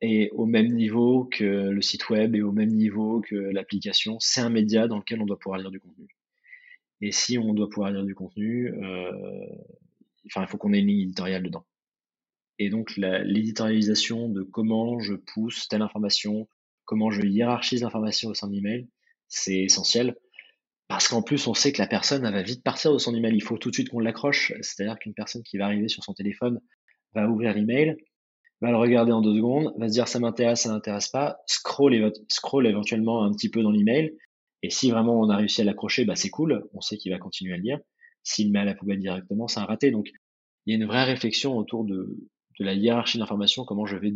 [0.00, 4.18] est au même niveau que le site web et au même niveau que l'application.
[4.20, 6.08] C'est un média dans lequel on doit pouvoir lire du contenu.
[7.00, 9.46] Et si on doit pouvoir lire du contenu, euh,
[10.26, 11.66] enfin, il faut qu'on ait une ligne éditoriale dedans.
[12.58, 16.48] Et donc, l'éditorialisation de comment je pousse telle information,
[16.84, 18.88] comment je hiérarchise l'information au sein de l'email,
[19.26, 20.16] c'est essentiel.
[20.92, 23.34] Parce qu'en plus, on sait que la personne elle va vite partir de son email.
[23.34, 24.52] Il faut tout de suite qu'on l'accroche.
[24.60, 26.60] C'est-à-dire qu'une personne qui va arriver sur son téléphone
[27.14, 27.96] va ouvrir l'email,
[28.60, 31.94] va le regarder en deux secondes, va se dire ça m'intéresse, ça m'intéresse pas, scroll,
[32.66, 34.14] éventuellement un petit peu dans l'email.
[34.62, 36.68] Et si vraiment on a réussi à l'accrocher, bah c'est cool.
[36.74, 37.78] On sait qu'il va continuer à le lire.
[38.22, 39.92] S'il met à la poubelle directement, c'est un raté.
[39.92, 40.10] Donc
[40.66, 42.18] il y a une vraie réflexion autour de,
[42.60, 44.12] de la hiérarchie d'information, comment je vais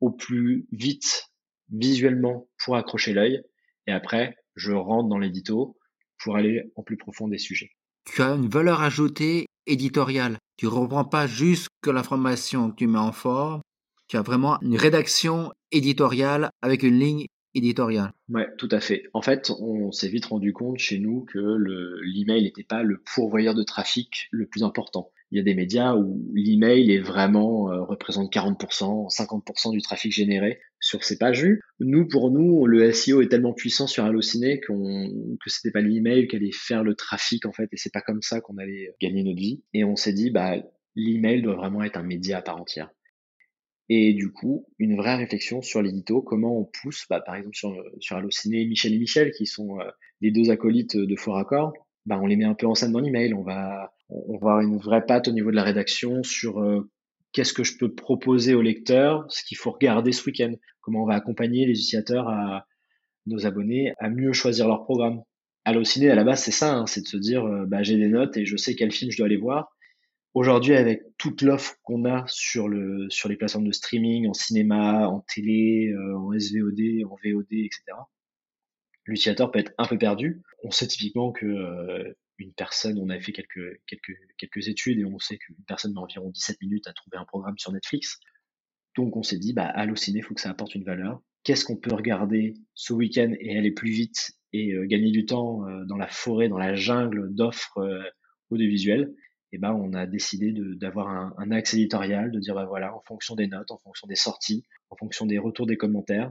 [0.00, 1.28] au plus vite
[1.70, 3.42] visuellement pour accrocher l'œil.
[3.86, 5.76] Et après, je rentre dans l'édito
[6.22, 7.70] pour aller en plus profond des sujets.
[8.04, 10.38] Tu as une valeur ajoutée éditoriale.
[10.56, 13.60] Tu ne reprends pas juste que l'information que tu mets en forme,
[14.08, 18.12] tu as vraiment une rédaction éditoriale avec une ligne éditoriale.
[18.28, 19.04] Ouais, tout à fait.
[19.12, 21.56] En fait, on s'est vite rendu compte chez nous que
[22.02, 25.96] l'email n'était pas le pourvoyeur de trafic le plus important il y a des médias
[25.96, 31.62] où l'email est vraiment euh, représente 40%, 50% du trafic généré sur ces pages vues.
[31.80, 35.08] Nous, pour nous, le SEO est tellement puissant sur Allociné qu'on
[35.42, 38.20] que c'était pas l'email qui allait faire le trafic en fait, et c'est pas comme
[38.20, 39.62] ça qu'on allait gagner notre vie.
[39.72, 40.56] Et on s'est dit, bah
[40.96, 42.90] l'email doit vraiment être un média à part entière.
[43.88, 47.74] Et du coup, une vraie réflexion sur l'édito, comment on pousse, bah, par exemple sur,
[48.00, 49.84] sur Allociné, Michel et Michel, qui sont euh,
[50.20, 51.72] les deux acolytes de Fort Accord,
[52.04, 53.34] bah, on les met un peu en scène dans l'email.
[53.34, 53.94] On va,
[54.28, 56.90] on va avoir une vraie patte au niveau de la rédaction sur euh,
[57.32, 61.06] qu'est-ce que je peux proposer au lecteur, ce qu'il faut regarder ce week-end, comment on
[61.06, 62.66] va accompagner les utilisateurs à
[63.26, 65.22] nos abonnés à mieux choisir leur programme.
[65.64, 68.08] Allociné, à la base, c'est ça, hein, c'est de se dire, euh, bah, j'ai des
[68.08, 69.70] notes et je sais quel film je dois aller voir.
[70.34, 75.06] Aujourd'hui, avec toute l'offre qu'on a sur le sur les plateformes de streaming, en cinéma,
[75.06, 77.82] en télé, euh, en SVOD, en VOD, etc.,
[79.04, 80.42] l'utilisateur peut être un peu perdu.
[80.64, 85.56] On sait typiquement que une personne, on a fait quelques, études et on sait qu'une
[85.66, 88.20] personne met environ 17 minutes à trouver un programme sur Netflix.
[88.96, 91.22] Donc on s'est dit, bah, Allociné, il faut que ça apporte une valeur.
[91.44, 95.66] Qu'est-ce qu'on peut regarder ce week-end et aller plus vite et euh, gagner du temps
[95.66, 98.02] euh, dans la forêt, dans la jungle d'offres euh,
[98.50, 99.12] audiovisuelles?
[99.50, 103.02] Et ben, on a décidé d'avoir un, un, axe éditorial, de dire, bah voilà, en
[103.02, 106.30] fonction des notes, en fonction des sorties, en fonction des retours des commentaires,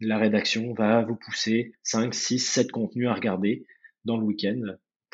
[0.00, 3.66] la rédaction va vous pousser 5, 6, 7 contenus à regarder
[4.04, 4.60] dans le week-end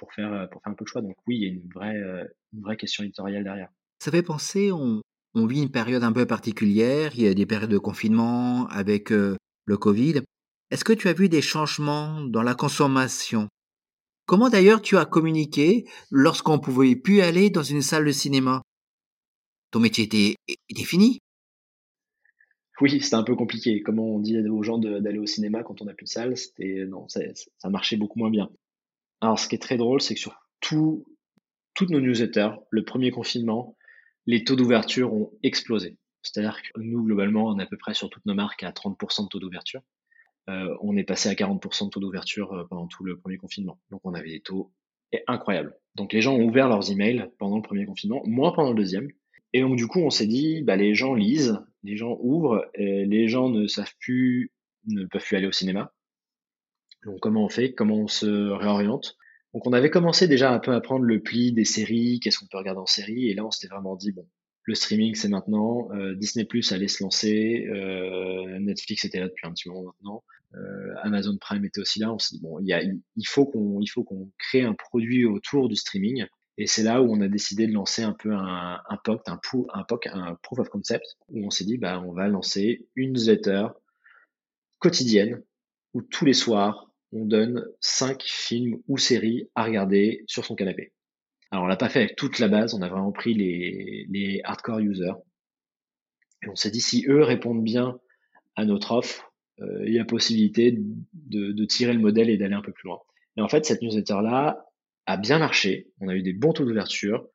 [0.05, 1.03] pour faire, pour faire un peu de choix.
[1.03, 3.69] Donc oui, il y a une vraie, une vraie question éditoriale derrière.
[3.99, 5.01] Ça fait penser, on,
[5.35, 9.11] on vit une période un peu particulière, il y a des périodes de confinement avec
[9.11, 10.21] euh, le Covid.
[10.71, 13.49] Est-ce que tu as vu des changements dans la consommation?
[14.27, 18.63] Comment d'ailleurs tu as communiqué lorsqu'on pouvait plus aller dans une salle de cinéma?
[19.71, 20.37] Ton métier était,
[20.69, 21.19] était fini?
[22.81, 23.83] Oui, c'était un peu compliqué.
[23.83, 26.85] Comment on dit aux gens d'aller au cinéma quand on n'a plus de salle C'était
[26.87, 27.21] non, ça,
[27.59, 28.51] ça marchait beaucoup moins bien.
[29.25, 31.07] Alors, ce qui est très drôle, c'est que sur tout,
[31.73, 33.75] toutes nos newsletters, le premier confinement,
[34.27, 35.97] les taux d'ouverture ont explosé.
[36.21, 39.25] C'est-à-dire que nous, globalement, on est à peu près sur toutes nos marques à 30%
[39.25, 39.81] de taux d'ouverture.
[40.51, 43.81] Euh, on est passé à 40% de taux d'ouverture euh, pendant tout le premier confinement.
[43.91, 44.71] Donc on avait des taux
[45.27, 45.75] incroyables.
[45.95, 49.09] Donc les gens ont ouvert leurs emails pendant le premier confinement, moins pendant le deuxième.
[49.55, 53.27] Et donc du coup, on s'est dit, bah, les gens lisent, les gens ouvrent, les
[53.27, 54.53] gens ne savent plus,
[54.87, 55.94] ne peuvent plus aller au cinéma.
[57.05, 59.17] Donc comment on fait Comment on se réoriente
[59.53, 62.47] Donc on avait commencé déjà un peu à prendre le pli des séries, qu'est-ce qu'on
[62.47, 64.27] peut regarder en série, et là on s'était vraiment dit, bon,
[64.63, 69.47] le streaming c'est maintenant, euh, Disney Plus allait se lancer, euh, Netflix était là depuis
[69.47, 70.25] un petit moment maintenant,
[70.57, 72.13] euh, Amazon Prime était aussi là.
[72.13, 74.75] On s'est dit bon, il, y a, il faut qu'on il faut qu'on crée un
[74.75, 76.27] produit autour du streaming.
[76.57, 79.41] Et c'est là où on a décidé de lancer un peu un, POC, un,
[79.73, 83.13] un POC, un proof of concept, où on s'est dit bah on va lancer une
[83.13, 83.69] newsletter
[84.79, 85.43] quotidienne
[85.95, 90.93] où tous les soirs on donne cinq films ou séries à regarder sur son canapé.
[91.51, 94.81] Alors on l'a pas fait avec toute la base, on a vraiment pris les, hardcore
[94.81, 95.15] users.
[96.43, 97.99] Et on s'est dit si eux répondent bien
[98.57, 100.77] à notre offre, euh, il y a possibilité
[101.13, 102.99] de, tirer le modèle et d'aller un peu plus loin.
[103.37, 104.67] Et en fait, cette newsletter-là
[105.07, 105.89] a bien marché.
[106.01, 107.29] On a eu des bons taux d'ouverture.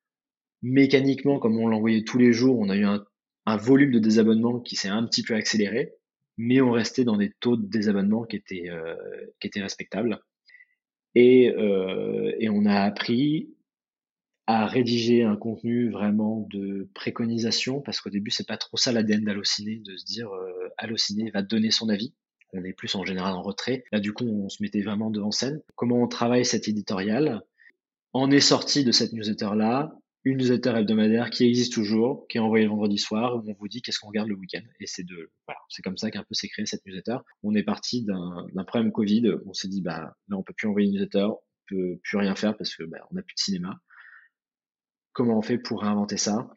[0.61, 4.75] Mécaniquement, comme on l'envoyait tous les jours, on a eu un volume de désabonnement qui
[4.75, 5.93] s'est un petit peu accéléré,
[6.39, 8.95] mais on restait dans des taux de désabonnement qui étaient, euh,
[9.41, 10.21] qui étaient respectables.
[11.13, 13.53] Et, euh, et on a appris
[14.47, 19.25] à rédiger un contenu vraiment de préconisation, parce qu'au début, c'est pas trop ça l'ADN
[19.25, 20.69] d'Allociné, de se dire euh,
[21.33, 22.13] va donner son avis.
[22.53, 23.83] On est plus en général en retrait.
[23.91, 25.61] Là, du coup, on se mettait vraiment devant scène.
[25.75, 27.41] Comment on travaille cet éditorial?
[28.13, 29.91] En est sorti de cette newsletter-là
[30.29, 33.67] une newsletter hebdomadaire qui existe toujours, qui est envoyée le vendredi soir, où on vous
[33.67, 34.61] dit qu'est-ce qu'on regarde le week-end.
[34.79, 37.17] Et c'est de, voilà, c'est comme ça qu'un peu s'est créé cette newsletter.
[37.43, 39.31] On est parti d'un problème Covid.
[39.45, 42.35] On s'est dit, bah, là, on peut plus envoyer une newsletter, on peut plus rien
[42.35, 43.79] faire parce que, bah, on n'a plus de cinéma
[45.19, 46.49] comment on fait pour réinventer ça?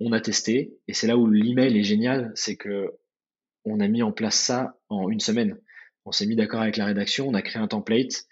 [0.00, 2.94] On a testé, et c'est là où l'email est génial, c'est que
[3.66, 5.60] on a mis en place ça en une semaine.
[6.06, 8.24] On s'est mis d'accord avec la rédaction, on a créé un template,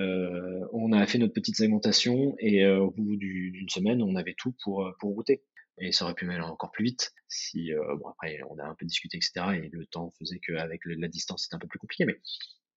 [0.00, 4.34] euh, on a fait notre petite segmentation, et euh, au bout d'une semaine, on avait
[4.36, 5.42] tout pour, euh, pour router.
[5.78, 8.84] Et ça aurait pu aller encore plus vite si, bon après, on a un peu
[8.84, 9.32] discuté, etc.
[9.54, 12.04] Et le temps faisait qu'avec la distance, c'était un peu plus compliqué.
[12.04, 12.20] Mais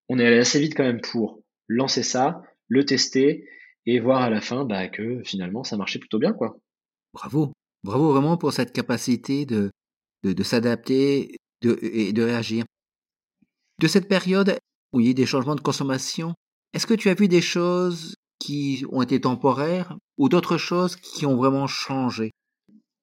[0.08, 3.50] on est allé assez vite quand même pour lancer ça, le tester
[3.86, 6.58] et voir à la fin bah, que finalement ça marchait plutôt bien quoi.
[7.14, 7.52] Bravo,
[7.84, 9.70] bravo vraiment pour cette capacité de,
[10.24, 12.64] de, s'adapter et de réagir.
[13.82, 14.58] De cette période
[14.94, 16.36] où il y a des changements de consommation,
[16.74, 21.26] est-ce que tu as vu des choses qui ont été temporaires ou d'autres choses qui
[21.26, 22.32] ont vraiment changé?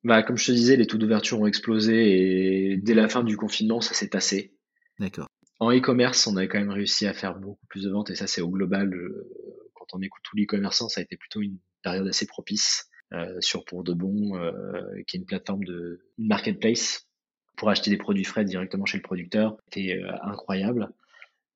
[0.04, 3.36] Bah, Comme je te disais, les taux d'ouverture ont explosé et dès la fin du
[3.36, 4.54] confinement, ça s'est passé.
[4.98, 5.26] D'accord.
[5.58, 8.26] En e-commerce, on a quand même réussi à faire beaucoup plus de ventes et ça
[8.26, 8.94] c'est au global
[9.92, 13.64] on écoute tous les commerçants, ça a été plutôt une période assez propice euh, sur
[13.64, 14.52] Pour de Bon, euh,
[15.06, 17.08] qui est une plateforme de marketplace
[17.56, 19.56] pour acheter des produits frais directement chez le producteur.
[19.64, 20.90] C'était euh, incroyable.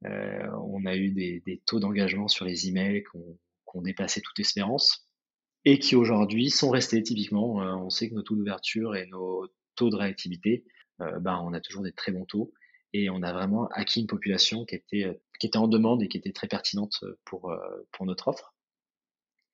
[0.04, 5.08] On a eu des, taux d'engagement sur les emails qui ont, dépassé toute espérance
[5.64, 7.56] et qui aujourd'hui sont restés typiquement.
[7.56, 10.64] on sait que nos taux d'ouverture et nos taux de réactivité,
[11.00, 12.52] ben, on a toujours des très bons taux
[12.92, 16.18] et on a vraiment acquis une population qui était, qui était en demande et qui
[16.18, 17.52] était très pertinente pour,
[17.90, 18.54] pour notre offre.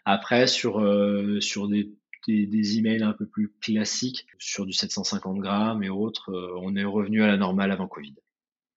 [0.05, 1.91] Après, sur, euh, sur des,
[2.27, 7.23] des, emails un peu plus classiques, sur du 750 grammes et autres, on est revenu
[7.23, 8.15] à la normale avant Covid.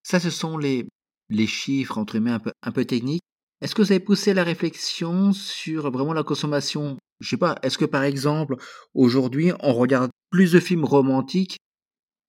[0.03, 0.85] Ça, ce sont les,
[1.33, 3.23] les chiffres, entre guillemets, un peu, un peu techniques.
[3.61, 6.97] Est-ce que vous avez poussé la réflexion sur vraiment la consommation?
[7.19, 8.55] Je sais pas, est-ce que par exemple,
[8.93, 11.57] aujourd'hui, on regarde plus de films romantiques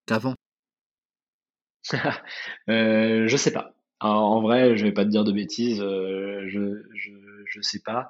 [0.06, 0.34] qu'avant?
[2.70, 3.74] Euh, je sais pas.
[4.00, 5.80] En, vrai, je vais pas te dire de bêtises.
[5.80, 6.82] Euh, je,
[7.46, 8.08] je, sais pas.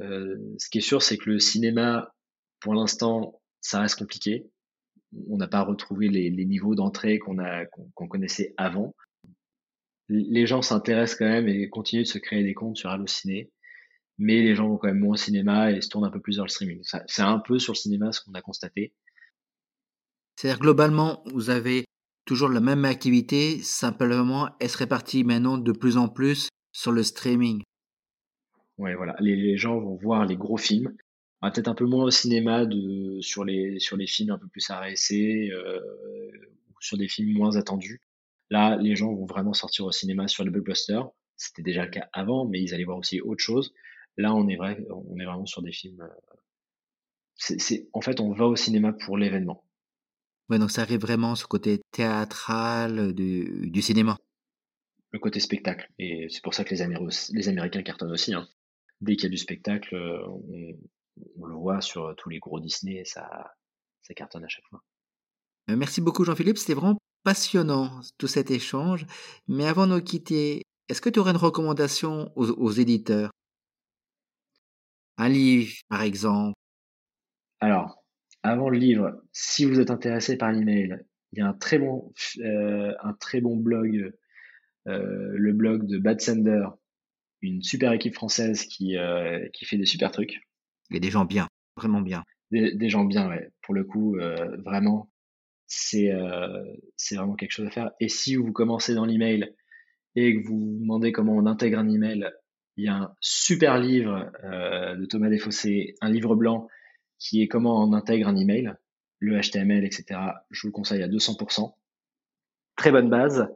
[0.00, 2.14] Euh, ce qui est sûr, c'est que le cinéma,
[2.60, 4.46] pour l'instant, ça reste compliqué.
[5.30, 8.94] On n'a pas retrouvé les, niveaux d'entrée qu'on connaissait avant.
[10.08, 13.50] Les gens s'intéressent quand même et continuent de se créer des comptes sur Allociné,
[14.16, 16.36] mais les gens vont quand même moins au cinéma et se tournent un peu plus
[16.36, 16.80] vers le streaming.
[17.06, 18.94] C'est un peu sur le cinéma ce qu'on a constaté.
[20.36, 21.84] C'est-à-dire globalement, vous avez
[22.24, 27.02] toujours la même activité, simplement elle se répartit maintenant de plus en plus sur le
[27.02, 27.62] streaming.
[28.78, 29.16] Ouais, voilà.
[29.18, 30.94] Les, gens vont voir les gros films
[31.42, 34.68] peut-être un peu moins au cinéma de, sur, les, sur les films un peu plus
[34.70, 35.80] arrêtés euh,
[36.70, 38.00] ou sur des films moins attendus.
[38.50, 41.08] Là, les gens vont vraiment sortir au cinéma sur les blockbusters.
[41.36, 43.74] C'était déjà le cas avant, mais ils allaient voir aussi autre chose.
[44.16, 46.00] Là, on est, vrai, on est vraiment sur des films.
[46.00, 46.36] Euh,
[47.36, 49.64] c'est, en fait, on va au cinéma pour l'événement.
[50.48, 54.16] Ouais, donc ça arrive vraiment ce côté théâtral du, du cinéma.
[55.12, 55.88] Le côté spectacle.
[55.98, 56.86] Et c'est pour ça que les,
[57.32, 58.34] les Américains cartonnent aussi.
[58.34, 58.48] Hein.
[59.00, 60.76] Dès qu'il y a du spectacle, euh, on,
[61.38, 63.54] on le voit sur tous les gros Disney, ça,
[64.02, 64.82] ça cartonne à chaque fois.
[65.70, 69.06] Euh, merci beaucoup Jean-Philippe, c'était vraiment passionnant tout cet échange.
[69.46, 73.30] Mais avant de nous quitter, est-ce que tu aurais une recommandation aux, éditeurs?
[75.16, 76.54] Un livre, par exemple?
[77.60, 78.04] Alors,
[78.42, 80.98] avant le livre, si vous êtes intéressé par l'email,
[81.32, 84.12] il y a un très bon, euh, un très bon blog,
[84.86, 86.68] euh, le blog de Bad Sender,
[87.42, 88.96] une super équipe française qui,
[89.52, 90.40] qui fait des super trucs.
[90.90, 92.24] Il y a des gens bien, vraiment bien.
[92.50, 93.50] Des, gens bien, ouais.
[93.62, 95.10] Pour le coup, euh, vraiment,
[95.68, 96.64] c'est euh,
[96.96, 97.92] c'est vraiment quelque chose à faire.
[98.00, 99.54] Et si vous commencez dans l'email
[100.16, 102.30] et que vous vous demandez comment on intègre un email,
[102.76, 106.68] il y a un super livre euh, de Thomas Desfossés, un livre blanc
[107.18, 108.74] qui est comment on intègre un email,
[109.18, 110.20] le HTML, etc.
[110.50, 111.74] Je vous le conseille à 200%.
[112.76, 113.48] Très bonne base.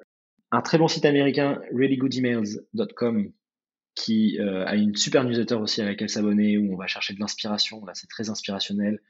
[0.50, 3.32] Un très bon site américain, reallygoodemails.com,
[3.94, 7.20] qui euh, a une super newsletter aussi à laquelle s'abonner où on va chercher de
[7.20, 7.84] l'inspiration.
[7.86, 9.00] Là, c'est très inspirationnel.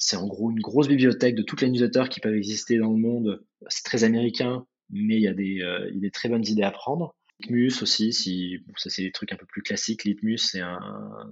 [0.00, 2.98] C'est en gros une grosse bibliothèque de toutes les newsletters qui peuvent exister dans le
[2.98, 3.44] monde.
[3.68, 6.44] C'est très américain, mais il y a des, euh, il y a des très bonnes
[6.46, 7.14] idées à prendre.
[7.38, 10.04] Litmus aussi, si bon, ça c'est des trucs un peu plus classiques.
[10.04, 10.80] Litmus, c'est un,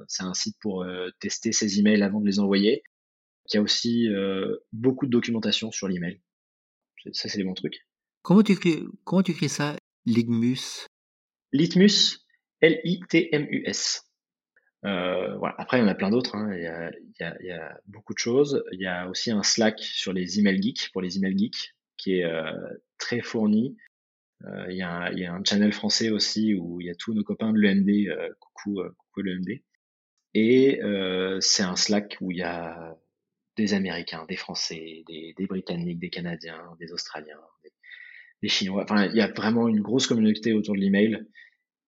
[0.06, 2.82] c'est un site pour euh, tester ses emails avant de les envoyer.
[3.48, 4.08] Qui a aussi
[4.74, 6.20] beaucoup de documentation sur l'email.
[7.12, 7.86] Ça, c'est des bons trucs.
[8.20, 10.86] Comment tu écris, comment tu écris ça, Litmus?
[11.52, 12.18] Litmus,
[12.60, 14.07] L-I-T-M-U-S.
[14.84, 15.54] Euh, voilà.
[15.58, 16.36] Après, il y en a plein d'autres.
[16.36, 16.54] Hein.
[16.54, 16.90] Il, a,
[17.40, 18.64] il, y a, beaucoup de choses.
[18.72, 22.18] Il y a aussi un Slack sur les emails geeks, pour les emails geeks, qui
[22.18, 22.52] est euh,
[22.98, 23.76] très fourni.
[24.44, 26.90] Euh, il, y a un, il, y a un, channel français aussi où il y
[26.90, 28.08] a tous nos copains de l'EMD.
[28.08, 29.62] Euh, coucou, euh, coucou l'EMD.
[30.34, 30.80] Et
[31.40, 32.96] c'est un Slack où il y a
[33.56, 37.72] des Américains, des Français, des, des Britanniques, des Canadiens, des Australiens, des,
[38.42, 38.84] des Chinois.
[38.84, 41.26] Enfin, il y a vraiment une grosse communauté autour de l'email.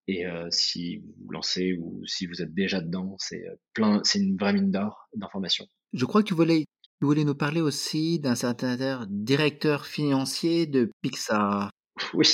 [0.09, 4.01] Et euh, si vous vous lancez ou si vous êtes déjà dedans, c'est euh, plein,
[4.05, 5.67] c'est une vraie mine d'or d'informations.
[5.93, 6.67] Je crois que tu voulais,
[7.01, 11.71] tu voulais nous parler aussi d'un certain directeur financier de Pixar.
[12.15, 12.27] Oui,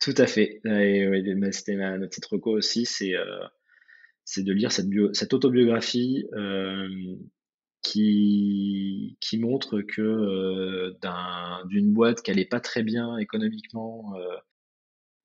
[0.00, 0.60] tout à fait.
[1.52, 3.46] C'était ma, notre petite reco aussi, c'est euh,
[4.36, 6.88] de lire cette, bio, cette autobiographie euh,
[7.82, 10.98] qui, qui montre que euh,
[11.68, 14.12] d'une boîte qui allait pas très bien économiquement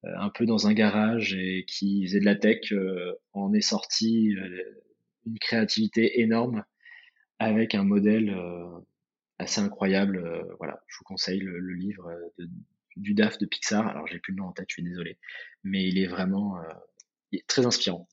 [0.04, 4.36] un peu dans un garage et qui faisait de la tech, euh, en est sorti
[4.36, 4.84] euh,
[5.26, 6.64] une créativité énorme
[7.40, 8.36] avec un modèle
[9.38, 10.46] assez incroyable.
[10.58, 12.10] voilà, je vous conseille le, livre
[12.96, 13.86] du DAF de Pixar.
[13.88, 15.20] Alors j'ai plus le nom en tête, je suis désolé,
[15.64, 16.56] mais il est vraiment
[17.46, 18.08] très inspirant.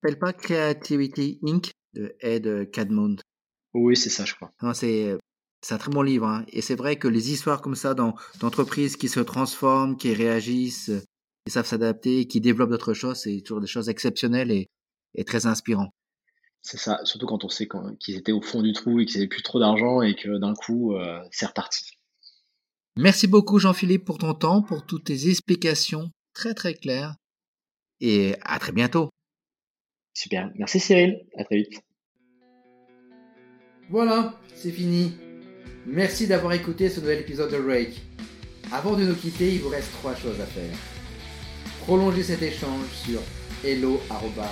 [0.00, 1.72] s'appelle pas Creativity Inc.
[1.92, 3.16] de Ed Cadmond.
[3.74, 4.50] Oui, c'est ça, je crois.
[4.72, 5.18] c'est
[5.62, 6.44] c'est un très bon livre, hein.
[6.48, 10.90] et c'est vrai que les histoires comme ça d'entreprises qui se transforment, qui réagissent,
[11.44, 15.92] qui savent s'adapter, qui développent d'autres choses, c'est toujours des choses exceptionnelles et, très inspirant.
[16.62, 17.68] C'est ça, surtout quand on sait
[17.98, 20.54] qu'ils étaient au fond du trou et qu'ils n'avaient plus trop d'argent et que d'un
[20.54, 21.84] coup, euh, c'est reparti.
[22.96, 27.14] Merci beaucoup Jean-Philippe pour ton temps, pour toutes tes explications très très claires
[28.00, 29.08] et à très bientôt.
[30.12, 31.80] Super, merci Cyril, à très vite.
[33.88, 35.14] Voilà, c'est fini.
[35.86, 38.00] Merci d'avoir écouté ce nouvel épisode de Rake.
[38.70, 40.99] Avant de nous quitter, il vous reste trois choses à faire.
[41.90, 43.18] Prolongez cet échange sur
[43.64, 44.44] hello.rate.fr.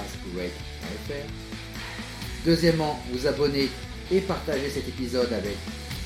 [2.44, 3.68] Deuxièmement, vous abonner
[4.10, 5.56] et partager cet épisode avec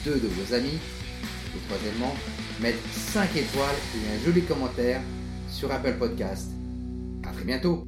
[0.05, 0.79] deux de vos amis.
[1.57, 2.15] Et troisièmement,
[2.61, 5.01] mettre 5 étoiles et un joli commentaire
[5.49, 6.51] sur Apple Podcast.
[7.27, 7.87] A très bientôt